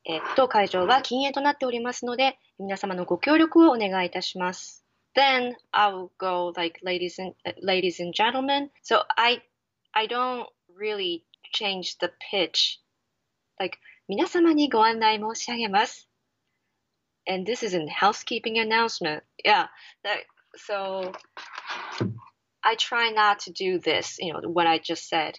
[0.05, 4.80] えっと、会場は禁煙となっておりますので、皆様のご協力をお願いいたします。
[5.15, 8.71] then I will go like ladies and ladies and gentlemen.
[8.83, 9.43] So I
[9.95, 12.79] I don't really change the pitch.
[13.59, 16.09] Like 皆様にご案内申し上げます。
[17.27, 19.25] And this is a housekeeping announcement.
[19.45, 19.67] Yeah.
[20.05, 21.13] That, so
[22.63, 25.35] I try not to do this, you know, what I just said.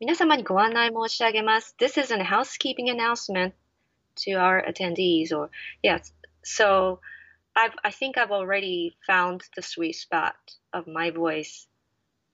[0.00, 1.74] 皆様にご案内申し上げます。
[1.78, 3.52] This is a housekeeping announcement
[4.16, 5.50] to our attendees or
[5.82, 6.12] yes.
[6.42, 7.00] So
[7.55, 10.35] I've, I think I've already found the sweet spot
[10.73, 11.67] of my voice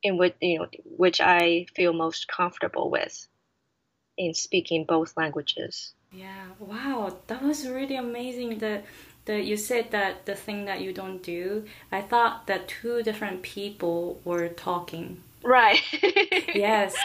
[0.04, 3.28] in which you know which I feel most comfortable with
[4.18, 5.94] in speaking both languages.
[6.12, 8.60] Yeah, wow, that was really amazing.
[8.60, 8.86] That
[9.26, 11.66] that you said that the thing that you don't do.
[11.92, 15.24] I thought that two different people were talking.
[15.44, 15.82] Right.
[16.56, 16.96] yes,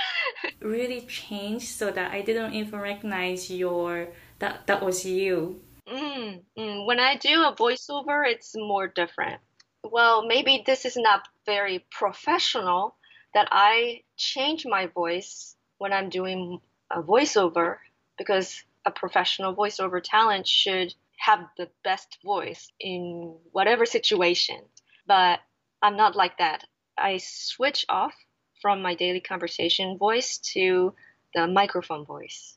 [0.61, 4.09] really changed so that I didn't even recognize your
[4.39, 5.61] that that was you.
[5.89, 6.87] Mm, mm.
[6.87, 9.41] When I do a voiceover, it's more different.
[9.85, 12.97] Well, maybe this is not very professional
[13.35, 16.61] that I change my voice when I'm doing
[16.91, 17.77] a voiceover
[18.19, 24.61] because a professional voiceover talent should have the best voice in whatever situation.
[25.07, 25.41] But
[25.83, 26.65] I'm not like that.
[26.99, 28.15] I switch off
[28.61, 30.95] from my daily conversation voice to
[31.35, 32.57] the microphone voice.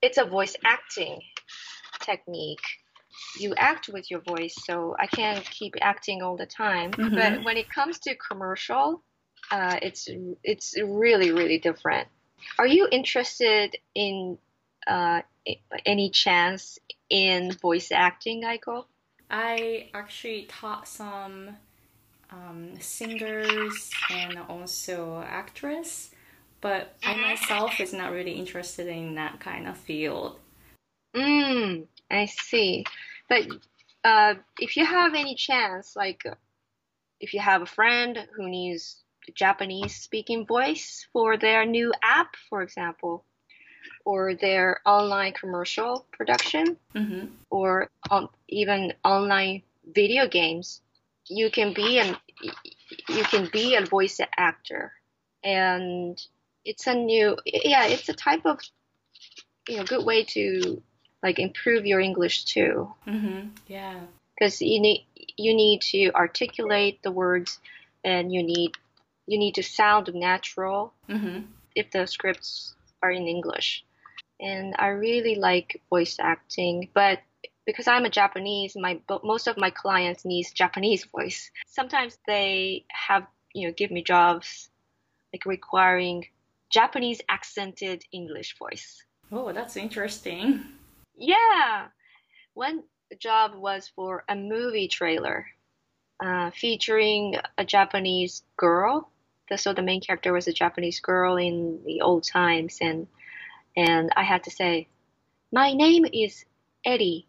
[0.00, 1.20] It's a voice acting
[2.04, 2.66] technique.
[3.38, 6.90] You act with your voice, so I can't keep acting all the time.
[6.92, 7.14] Mhm.
[7.14, 9.02] But when it comes to commercial,
[9.50, 10.08] uh, it's
[10.42, 12.08] it's really really different.
[12.58, 14.38] Are you interested in
[14.86, 15.22] uh,
[15.86, 16.78] any chance
[17.08, 18.86] in voice acting, Aiko?
[19.30, 21.56] I actually taught some
[22.30, 26.10] um, singers and also actress,
[26.60, 30.38] but I myself is not really interested in that kind of field.
[31.14, 32.84] Mm, I see.
[33.28, 33.46] But
[34.04, 36.22] uh, if you have any chance, like
[37.20, 39.02] if you have a friend who needs
[39.34, 43.24] Japanese speaking voice for their new app, for example,
[44.04, 47.26] or their online commercial production, Mm-hmm.
[47.50, 47.90] or
[48.48, 50.80] even online video games,
[51.26, 52.16] you can be an
[53.08, 54.92] you can be a voice actor,
[55.42, 56.20] and
[56.64, 58.60] it's a new yeah, it's a type of
[59.68, 60.80] you know good way to
[61.24, 63.48] like improve your English too, Mm-hmm.
[63.66, 64.00] Yeah.
[64.36, 65.06] because you need
[65.36, 67.58] you need to articulate the words,
[68.04, 68.72] and you need
[69.26, 71.38] you need to sound natural Mm-hmm.
[71.74, 73.84] if the scripts are in English.
[74.40, 77.18] And I really like voice acting, but
[77.66, 81.50] because I'm a Japanese, my most of my clients needs Japanese voice.
[81.66, 84.68] Sometimes they have you know give me jobs
[85.32, 86.26] like requiring
[86.70, 89.02] Japanese accented English voice.
[89.32, 90.60] Oh, that's interesting.
[91.16, 91.88] Yeah,
[92.54, 92.84] one
[93.18, 95.46] job was for a movie trailer
[96.20, 99.10] uh, featuring a Japanese girl.
[99.56, 103.06] So the main character was a Japanese girl in the old times, and
[103.76, 104.88] and I had to say,
[105.52, 106.44] my name is
[106.84, 107.26] Eddie,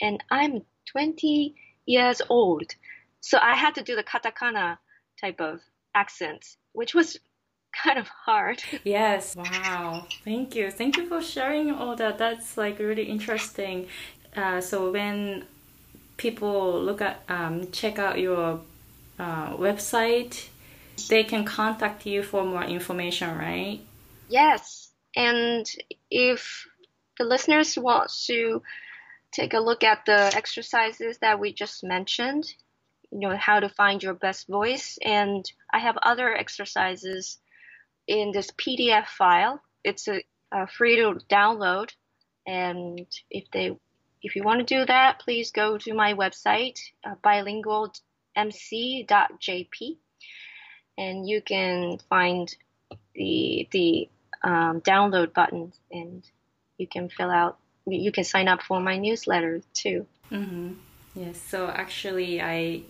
[0.00, 1.54] and I'm 20
[1.86, 2.74] years old.
[3.20, 4.78] So I had to do the katakana
[5.20, 5.60] type of
[5.94, 7.18] accent, which was
[7.82, 8.62] kind of hard.
[8.84, 9.34] Yes.
[9.36, 10.06] Wow.
[10.24, 10.70] Thank you.
[10.70, 12.18] Thank you for sharing all that.
[12.18, 13.88] That's like really interesting.
[14.36, 15.44] Uh, so when
[16.16, 18.60] people look at um, check out your
[19.18, 20.48] uh, website,
[21.08, 23.80] they can contact you for more information, right?
[24.28, 24.90] Yes.
[25.16, 25.66] And
[26.10, 26.66] if
[27.18, 28.62] the listeners want to
[29.32, 32.44] take a look at the exercises that we just mentioned,
[33.10, 37.38] you know, how to find your best voice, and I have other exercises
[38.06, 39.62] in this PDF file.
[39.82, 40.22] It's a,
[40.76, 41.90] free to download,
[42.46, 43.76] and if they
[44.22, 49.98] if you want to do that, please go to my website, uh, bilingualmc.jp,
[50.96, 52.56] and you can find
[53.14, 54.08] the the
[54.42, 56.24] um, download button, and
[56.78, 57.58] you can fill out.
[57.86, 60.06] You can sign up for my newsletter too.
[60.30, 60.74] Mm-hmm.
[61.14, 61.40] Yes.
[61.40, 62.82] So actually, I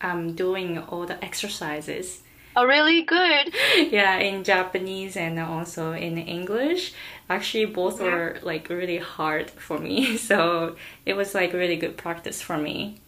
[0.00, 2.22] am doing all the exercises.
[2.54, 3.54] Oh, really good.
[3.90, 6.92] yeah, in Japanese and also in English.
[7.28, 8.06] Actually, both Yeah.
[8.06, 10.16] were like really hard for me.
[10.30, 10.76] So
[11.06, 13.00] it was like really good practice for me.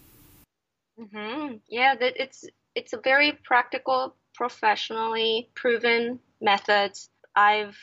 [0.97, 7.09] hmm Yeah, that it's it's a very practical, professionally proven methods.
[7.35, 7.77] I've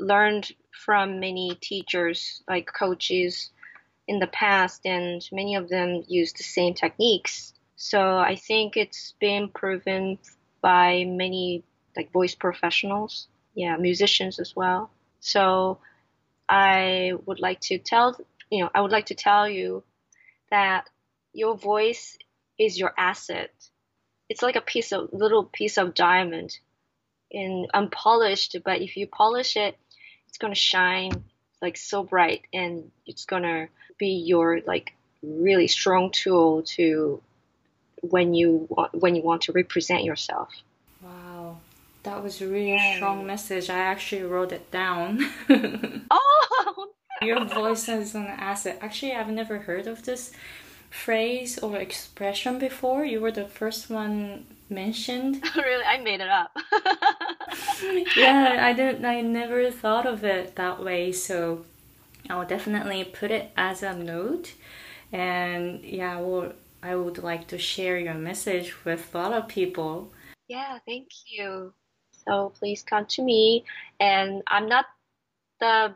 [0.00, 0.52] learned
[0.84, 3.52] from many teachers, like coaches,
[4.08, 7.54] in the past, and many of them use the same techniques.
[7.76, 10.18] So I think it's been proven
[10.64, 11.62] by many
[11.94, 14.90] like voice professionals, yeah, musicians as well.
[15.20, 15.76] So
[16.48, 18.18] I would like to tell
[18.50, 19.84] you know I would like to tell you
[20.50, 20.88] that
[21.34, 22.16] your voice
[22.58, 23.52] is your asset.
[24.30, 26.58] It's like a piece of little piece of diamond
[27.30, 29.76] and unpolished, but if you polish it,
[30.28, 31.12] it's gonna shine
[31.60, 37.20] like so bright and it's gonna be your like really strong tool to
[38.10, 40.48] when you want when you want to represent yourself.
[41.02, 41.58] Wow.
[42.04, 42.96] That was a really Yeah.
[42.96, 43.70] strong message.
[43.70, 45.08] I actually wrote it down.
[46.10, 46.88] Oh
[47.22, 48.78] Your voice is an asset.
[48.82, 50.32] Actually, I've never heard of this
[50.90, 53.04] phrase or expression before.
[53.04, 55.42] You were the first one mentioned.
[55.56, 56.50] really I made it up.
[58.16, 59.04] yeah, I didn't.
[59.04, 61.12] I never thought of it that way.
[61.12, 61.64] So
[62.28, 64.52] I'll definitely put it as a note.
[65.12, 66.52] And yeah, well,
[66.84, 70.12] I would like to share your message with a lot of people.
[70.48, 71.72] Yeah, thank you.
[72.28, 73.64] So please come to me.
[73.98, 74.84] And I'm not
[75.60, 75.94] the,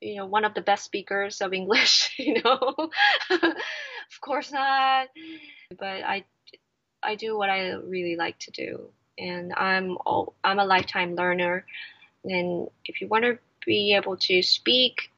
[0.00, 2.74] you know, one of the best speakers of English, you know.
[4.12, 5.08] Of course not.
[5.78, 6.24] But I,
[7.02, 8.90] I do what I really like to do.
[9.18, 11.64] And I'm all, I'm a lifetime learner.
[12.24, 15.10] And if you want to be able to speak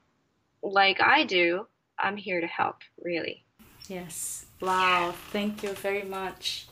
[0.62, 1.66] like I do,
[1.98, 3.44] I'm here to help, really.
[3.88, 4.43] Yes.
[4.60, 5.14] Wow.
[5.30, 6.66] Thank you very much.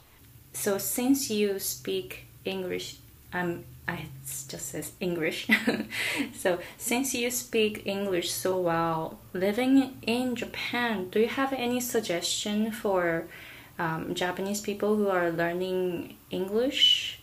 [0.53, 2.97] so since you speak English,
[3.33, 4.07] um, I
[4.49, 5.49] just says English.
[6.35, 12.71] so since you speak English so well, living in Japan, do you have any suggestion
[12.71, 13.27] for
[13.79, 17.21] um, Japanese people who are learning English?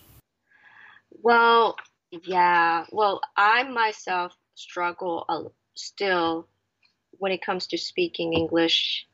[1.11, 1.75] Well,
[2.11, 2.85] yeah.
[2.91, 6.47] Well, I myself struggle still
[7.11, 9.07] when it comes to speaking English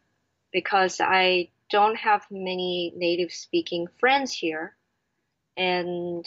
[0.55, 4.73] because I don't have many native speaking friends here.
[5.57, 6.25] And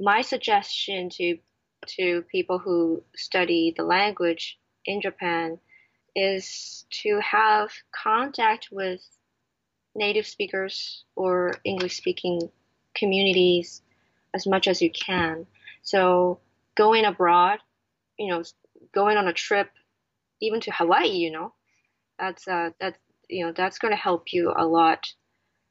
[0.00, 1.36] my suggestion to
[1.98, 5.58] to people who study the language in Japan
[6.14, 9.02] is to have contact with
[9.94, 12.40] native speakers or English speaking
[12.94, 13.82] communities
[14.32, 15.46] as much as you can.
[15.82, 16.40] So
[16.74, 17.58] going abroad,
[18.18, 18.42] you know,
[18.94, 19.68] going on a trip,
[20.40, 21.52] even to Hawaii, you know,
[22.18, 25.06] that's uh, that's you know that's going to help you a lot.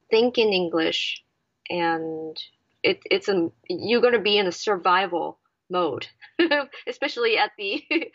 [0.10, 1.24] Think in English,
[1.70, 2.38] and
[2.84, 5.40] it, it's a you're going to be in a survival
[5.70, 6.08] mode,
[6.88, 7.84] especially at the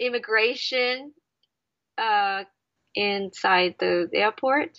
[0.00, 1.12] immigration
[1.98, 2.44] uh,
[2.94, 4.78] inside the airport.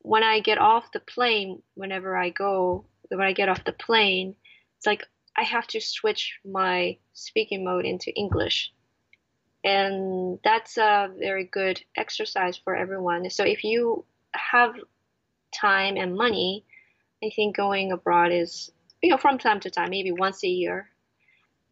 [0.00, 4.34] When I get off the plane, whenever I go, when I get off the plane,
[4.78, 8.72] it's like I have to switch my speaking mode into English.
[9.64, 13.30] And that's a very good exercise for everyone.
[13.30, 14.04] So if you
[14.34, 14.74] have
[15.54, 16.64] time and money,
[17.22, 20.88] I think going abroad is, you know, from time to time, maybe once a year,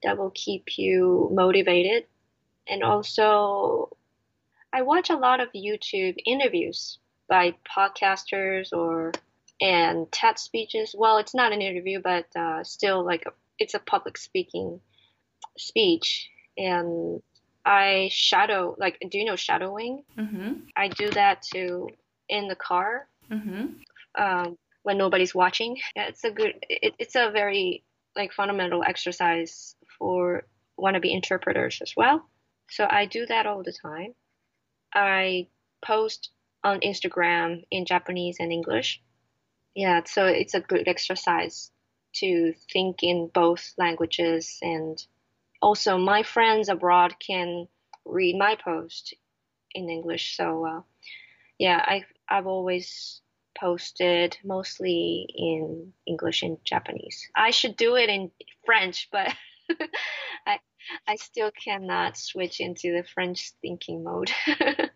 [0.03, 2.07] that will keep you motivated.
[2.68, 3.97] And also,
[4.72, 9.12] I watch a lot of YouTube interviews by podcasters or
[9.61, 10.95] and TED speeches.
[10.97, 14.80] Well, it's not an interview, but uh, still like a, it's a public speaking
[15.59, 16.30] speech.
[16.57, 17.22] And
[17.64, 20.04] I shadow, like, do you know shadowing?
[20.18, 20.52] Mm-hmm.
[20.76, 21.88] I do that too
[22.28, 23.08] in the car.
[23.30, 23.66] Mm-hmm.
[24.18, 25.76] Um, when nobody's watching.
[25.94, 26.54] Yeah, it's a good.
[26.68, 27.84] It, it's a very
[28.16, 30.44] like fundamental exercise for
[30.78, 32.26] wannabe interpreters as well.
[32.70, 34.14] So I do that all the time.
[34.94, 35.48] I
[35.84, 36.30] post
[36.64, 39.00] on Instagram in Japanese and English.
[39.74, 41.70] Yeah, so it's a good exercise
[42.16, 45.00] to think in both languages and
[45.61, 47.68] also my friends abroad can
[48.04, 49.14] read my post
[49.74, 50.36] in English.
[50.36, 50.80] So uh,
[51.58, 53.20] yeah, I I've always
[53.58, 57.28] posted mostly in English and Japanese.
[57.36, 58.30] I should do it in
[58.64, 59.34] French, but
[60.46, 60.58] I
[61.06, 64.30] I still cannot switch into the French thinking mode.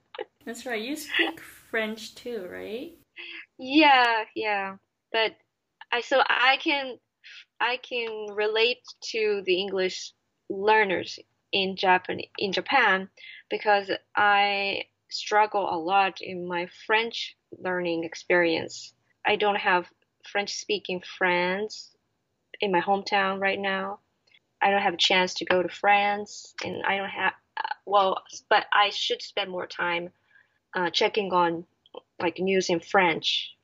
[0.47, 0.81] That's right.
[0.81, 2.93] You speak French too, right?
[3.59, 4.77] Yeah, yeah.
[5.12, 5.37] But
[5.93, 6.99] I so I can
[7.61, 10.12] I can relate to the English
[10.55, 11.19] learners
[11.53, 13.09] in Japan in Japan
[13.51, 18.93] because I struggle a lot in my French learning experience.
[19.25, 19.87] I don't have
[20.31, 21.91] French speaking friends
[22.61, 24.01] in my hometown right now.
[24.61, 27.35] I don't have a chance to go to France, and I don't have,
[27.85, 30.11] well, but I should spend more time
[30.75, 31.67] uh, checking on
[32.19, 33.55] like news in French.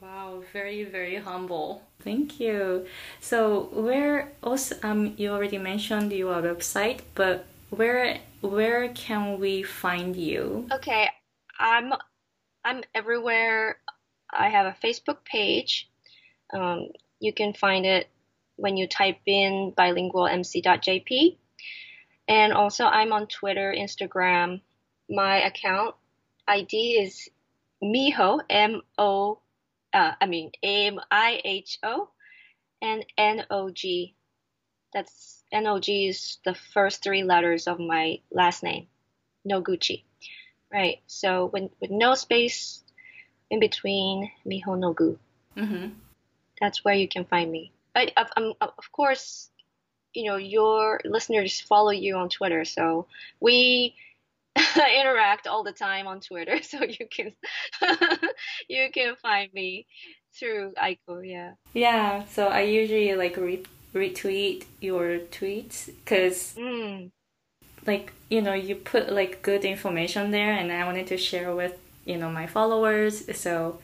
[0.00, 1.82] Wow, very very humble.
[2.00, 2.86] Thank you.
[3.20, 10.14] So where also um you already mentioned your website, but where where can we find
[10.14, 10.68] you?
[10.72, 11.08] Okay,
[11.58, 11.92] I'm
[12.64, 13.78] I'm everywhere.
[14.30, 15.88] I have a Facebook page.
[16.52, 16.88] Um,
[17.18, 18.08] you can find it
[18.56, 21.38] when you type in bilingualmc.jp.
[22.28, 24.60] And also, I'm on Twitter, Instagram.
[25.08, 25.94] My account
[26.46, 27.28] ID is
[27.82, 29.40] Miho, M O,
[29.92, 32.08] uh, I mean, M I H O,
[32.82, 34.14] and N O G.
[34.92, 38.88] That's N O G is the first three letters of my last name,
[39.48, 40.04] Noguchi
[40.72, 41.00] right?
[41.06, 42.82] So when with no space
[43.50, 45.18] in between Mihonogu,
[45.56, 45.88] mm-hmm.
[46.60, 47.72] that's where you can find me.
[47.94, 49.50] But of, um, of course,
[50.14, 53.06] you know your listeners follow you on Twitter, so
[53.40, 53.94] we
[55.00, 57.32] interact all the time on Twitter, so you can
[58.68, 59.86] you can find me
[60.38, 61.22] through Aiko.
[61.24, 61.52] Yeah.
[61.72, 62.24] Yeah.
[62.26, 66.54] So I usually like re- retweet your tweets because.
[66.58, 67.10] Mm
[67.88, 71.76] like you know you put like good information there and i wanted to share with
[72.04, 73.78] you know my followers so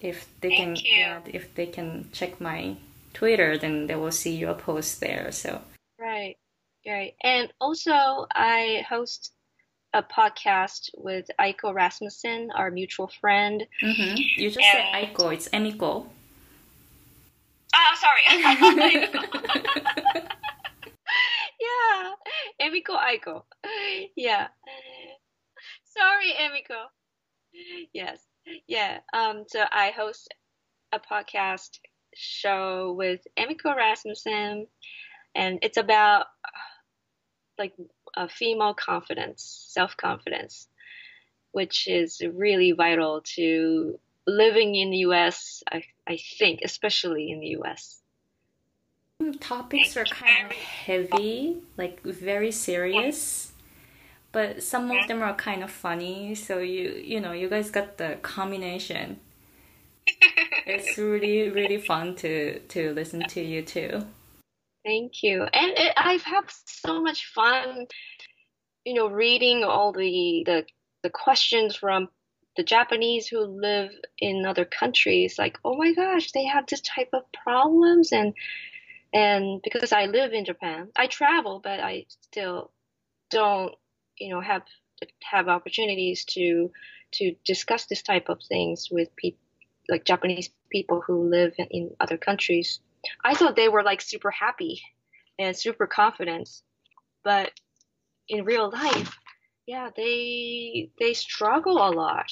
[0.00, 2.76] if they Thank can yeah, if they can check my
[3.14, 5.60] twitter then they will see your post there so
[5.98, 6.36] right
[6.86, 9.32] right and also i host
[9.94, 13.64] a podcast with Aiko Rasmussen, our mutual friend.
[13.82, 14.16] Mm-hmm.
[14.36, 14.66] You just and...
[14.72, 16.06] said Aiko, it's Emiko.
[17.74, 18.22] Oh, sorry.
[21.60, 22.12] yeah,
[22.60, 23.42] Emiko Aiko.
[24.16, 24.48] Yeah.
[25.84, 26.86] Sorry, Emiko.
[27.92, 28.20] Yes.
[28.66, 28.98] Yeah.
[29.12, 29.44] Um.
[29.48, 30.34] So I host
[30.92, 31.78] a podcast
[32.14, 34.66] show with Emiko Rasmussen,
[35.34, 36.26] and it's about
[37.58, 37.74] like
[38.18, 40.68] a female confidence, self confidence,
[41.52, 47.56] which is really vital to living in the US, I, I think, especially in the
[47.60, 48.02] US.
[49.22, 53.52] Mm, topics are kind of heavy, like very serious,
[54.32, 56.34] but some of them are kind of funny.
[56.34, 59.20] So you you know you guys got the combination.
[60.66, 64.04] it's really really fun to to listen to you too.
[64.88, 67.88] Thank you, and it, I've had so much fun,
[68.86, 70.64] you know, reading all the the
[71.02, 72.08] the questions from
[72.56, 77.10] the Japanese who live in other countries, like, oh my gosh, they have this type
[77.12, 78.32] of problems, and
[79.12, 82.70] and because I live in Japan, I travel, but I still
[83.28, 83.74] don't,
[84.18, 84.62] you know, have
[85.22, 86.70] have opportunities to
[87.12, 89.40] to discuss this type of things with people
[89.90, 92.80] like Japanese people who live in other countries.
[93.24, 94.80] I thought they were like super happy
[95.38, 96.48] and super confident,
[97.24, 97.52] but
[98.28, 99.16] in real life,
[99.66, 102.30] yeah, they they struggle a lot.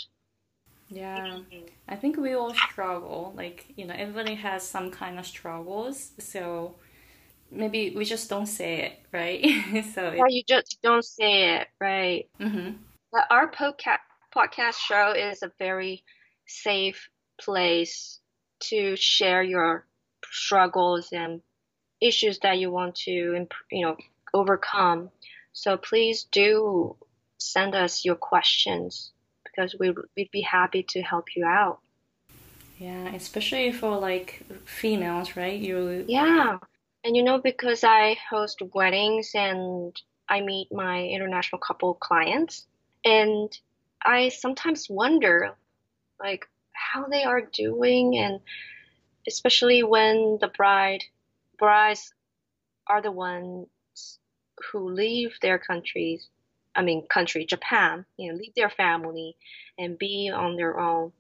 [0.88, 1.40] Yeah,
[1.88, 3.32] I think we all struggle.
[3.36, 6.12] Like, you know, everybody has some kind of struggles.
[6.18, 6.76] So
[7.50, 9.84] maybe we just don't say it, right?
[9.94, 12.28] so yeah, you just don't say it, right?
[12.40, 12.76] Mm-hmm.
[13.12, 13.98] But our podcast
[14.34, 16.04] podcast show is a very
[16.46, 17.08] safe
[17.40, 18.20] place
[18.60, 19.86] to share your
[20.31, 21.41] struggles and
[22.01, 23.97] issues that you want to, you know,
[24.35, 25.11] overcome.
[25.53, 26.97] So please do
[27.39, 29.12] send us your questions
[29.45, 31.79] because we we'd be happy to help you out.
[32.79, 35.59] Yeah, especially for like females, right?
[35.59, 36.59] You Yeah.
[37.05, 39.95] And you know because I host weddings and
[40.29, 42.66] I meet my international couple clients
[43.05, 43.57] and
[44.05, 45.55] I sometimes wonder
[46.20, 48.41] like how they are doing and
[49.27, 51.05] especially when the bride
[51.59, 52.12] brides
[52.87, 53.68] are the ones
[54.70, 56.29] who leave their countries
[56.77, 59.37] I mean, country, Japan, you know, leave their family
[59.79, 61.12] and be on their own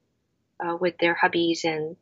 [0.60, 1.96] uh, with their hubbies and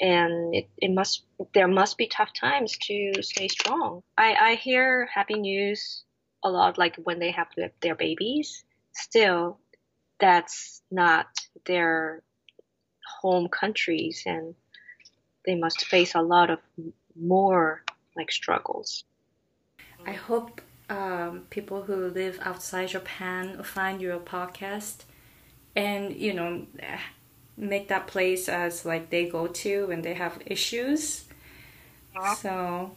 [0.00, 4.02] and it, it must there must be tough times to stay strong.
[4.16, 6.04] I, I hear happy news
[6.44, 7.48] a lot, like when they have
[7.80, 8.64] their babies.
[8.92, 9.58] Still,
[10.20, 11.26] that's not
[11.66, 12.22] their
[13.20, 14.54] home countries, and
[15.44, 16.58] they must face a lot of
[17.14, 17.82] more
[18.16, 19.04] like struggles.
[20.06, 20.60] I hope
[20.90, 25.04] um, people who live outside Japan find your podcast
[25.76, 26.66] and you know
[27.56, 31.24] make that place as like they go to when they have issues.
[32.36, 32.92] So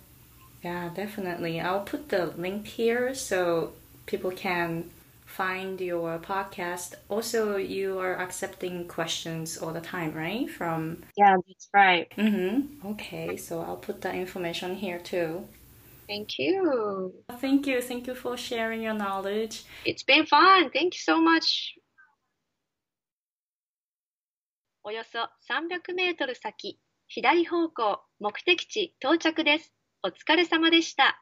[0.63, 1.59] yeah, definitely.
[1.59, 3.73] I'll put the link here so
[4.05, 4.89] people can
[5.30, 6.94] find your podcast.
[7.08, 10.48] Also, you are accepting questions all the time, right?
[10.48, 12.10] From yeah, that's right.
[12.16, 12.88] Mm-hmm.
[12.92, 15.46] Okay, so I'll put the information here too.
[16.08, 17.12] Thank you.
[17.40, 17.82] Thank you.
[17.82, 19.64] Thank you for sharing your knowledge.
[19.84, 20.70] It's been fun.
[20.70, 21.74] Thank you so much.
[24.88, 25.18] およそ
[25.52, 29.74] 300メートル先、左方向、目的地到着です。
[30.04, 31.20] お疲れ様でした。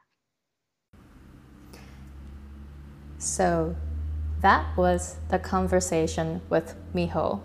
[3.18, 3.74] So,
[4.41, 7.41] that was the conversation with Miho.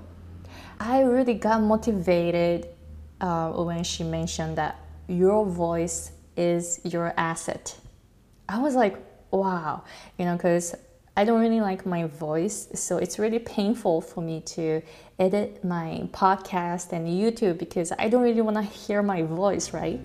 [0.78, 2.68] I really got motivated
[3.20, 4.78] uh, when she mentioned that
[5.08, 7.76] your voice is your asset.
[8.48, 8.96] I was like,
[9.30, 9.84] wow,
[10.18, 10.74] you know, because
[11.16, 14.82] I don't really like my voice, so it's really painful for me to
[15.18, 20.00] edit my podcast and YouTube because I don't really want to hear my voice, right?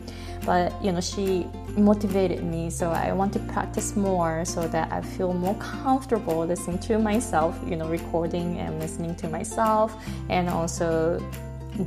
[0.46, 5.02] But you know, she motivated me, so I want to practice more so that I
[5.02, 9.96] feel more comfortable listening to myself, you know, recording and listening to myself,
[10.30, 11.20] and also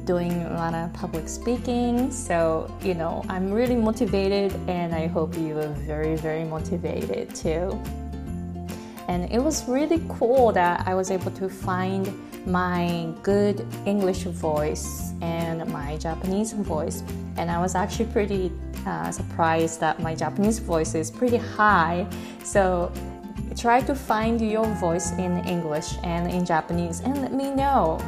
[0.04, 2.10] doing a lot of public speaking.
[2.10, 7.78] So, you know, I'm really motivated and I hope you are very, very motivated too.
[9.08, 12.06] And it was really cool that I was able to find
[12.46, 17.02] my good English voice and my Japanese voice.
[17.36, 18.52] And I was actually pretty
[18.86, 22.06] uh, surprised that my Japanese voice is pretty high.
[22.44, 22.92] So
[23.56, 27.98] try to find your voice in English and in Japanese and let me know.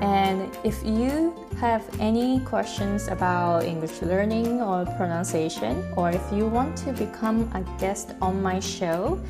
[0.00, 6.76] And if you have any questions about English learning or pronunciation, or if you want
[6.78, 9.20] to become a guest on my show,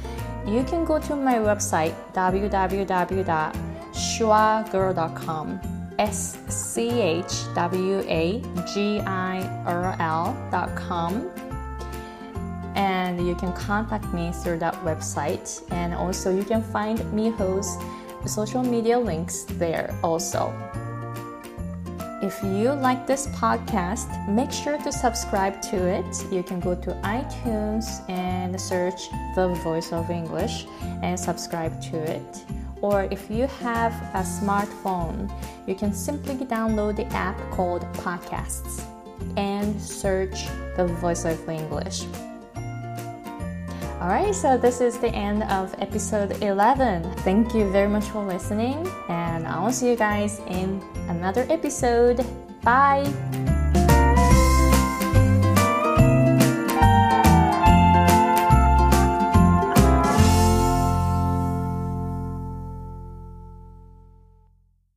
[0.46, 1.94] you can go to my website
[3.94, 5.60] www.schwagirl.com.
[5.98, 11.30] S C H W A G I R L.com
[12.74, 17.76] and you can contact me through that website and also you can find Miho's
[18.26, 20.52] social media links there also.
[22.24, 26.32] if you like this podcast, make sure to subscribe to it.
[26.32, 30.66] You can go to iTunes and search The Voice of English
[31.02, 32.44] and subscribe to it.
[32.84, 35.32] Or if you have a smartphone,
[35.66, 38.84] you can simply download the app called Podcasts
[39.38, 40.44] and search
[40.76, 42.04] The Voice of English.
[44.02, 47.04] Alright, so this is the end of episode 11.
[47.24, 52.20] Thank you very much for listening, and I'll see you guys in another episode.
[52.60, 53.08] Bye!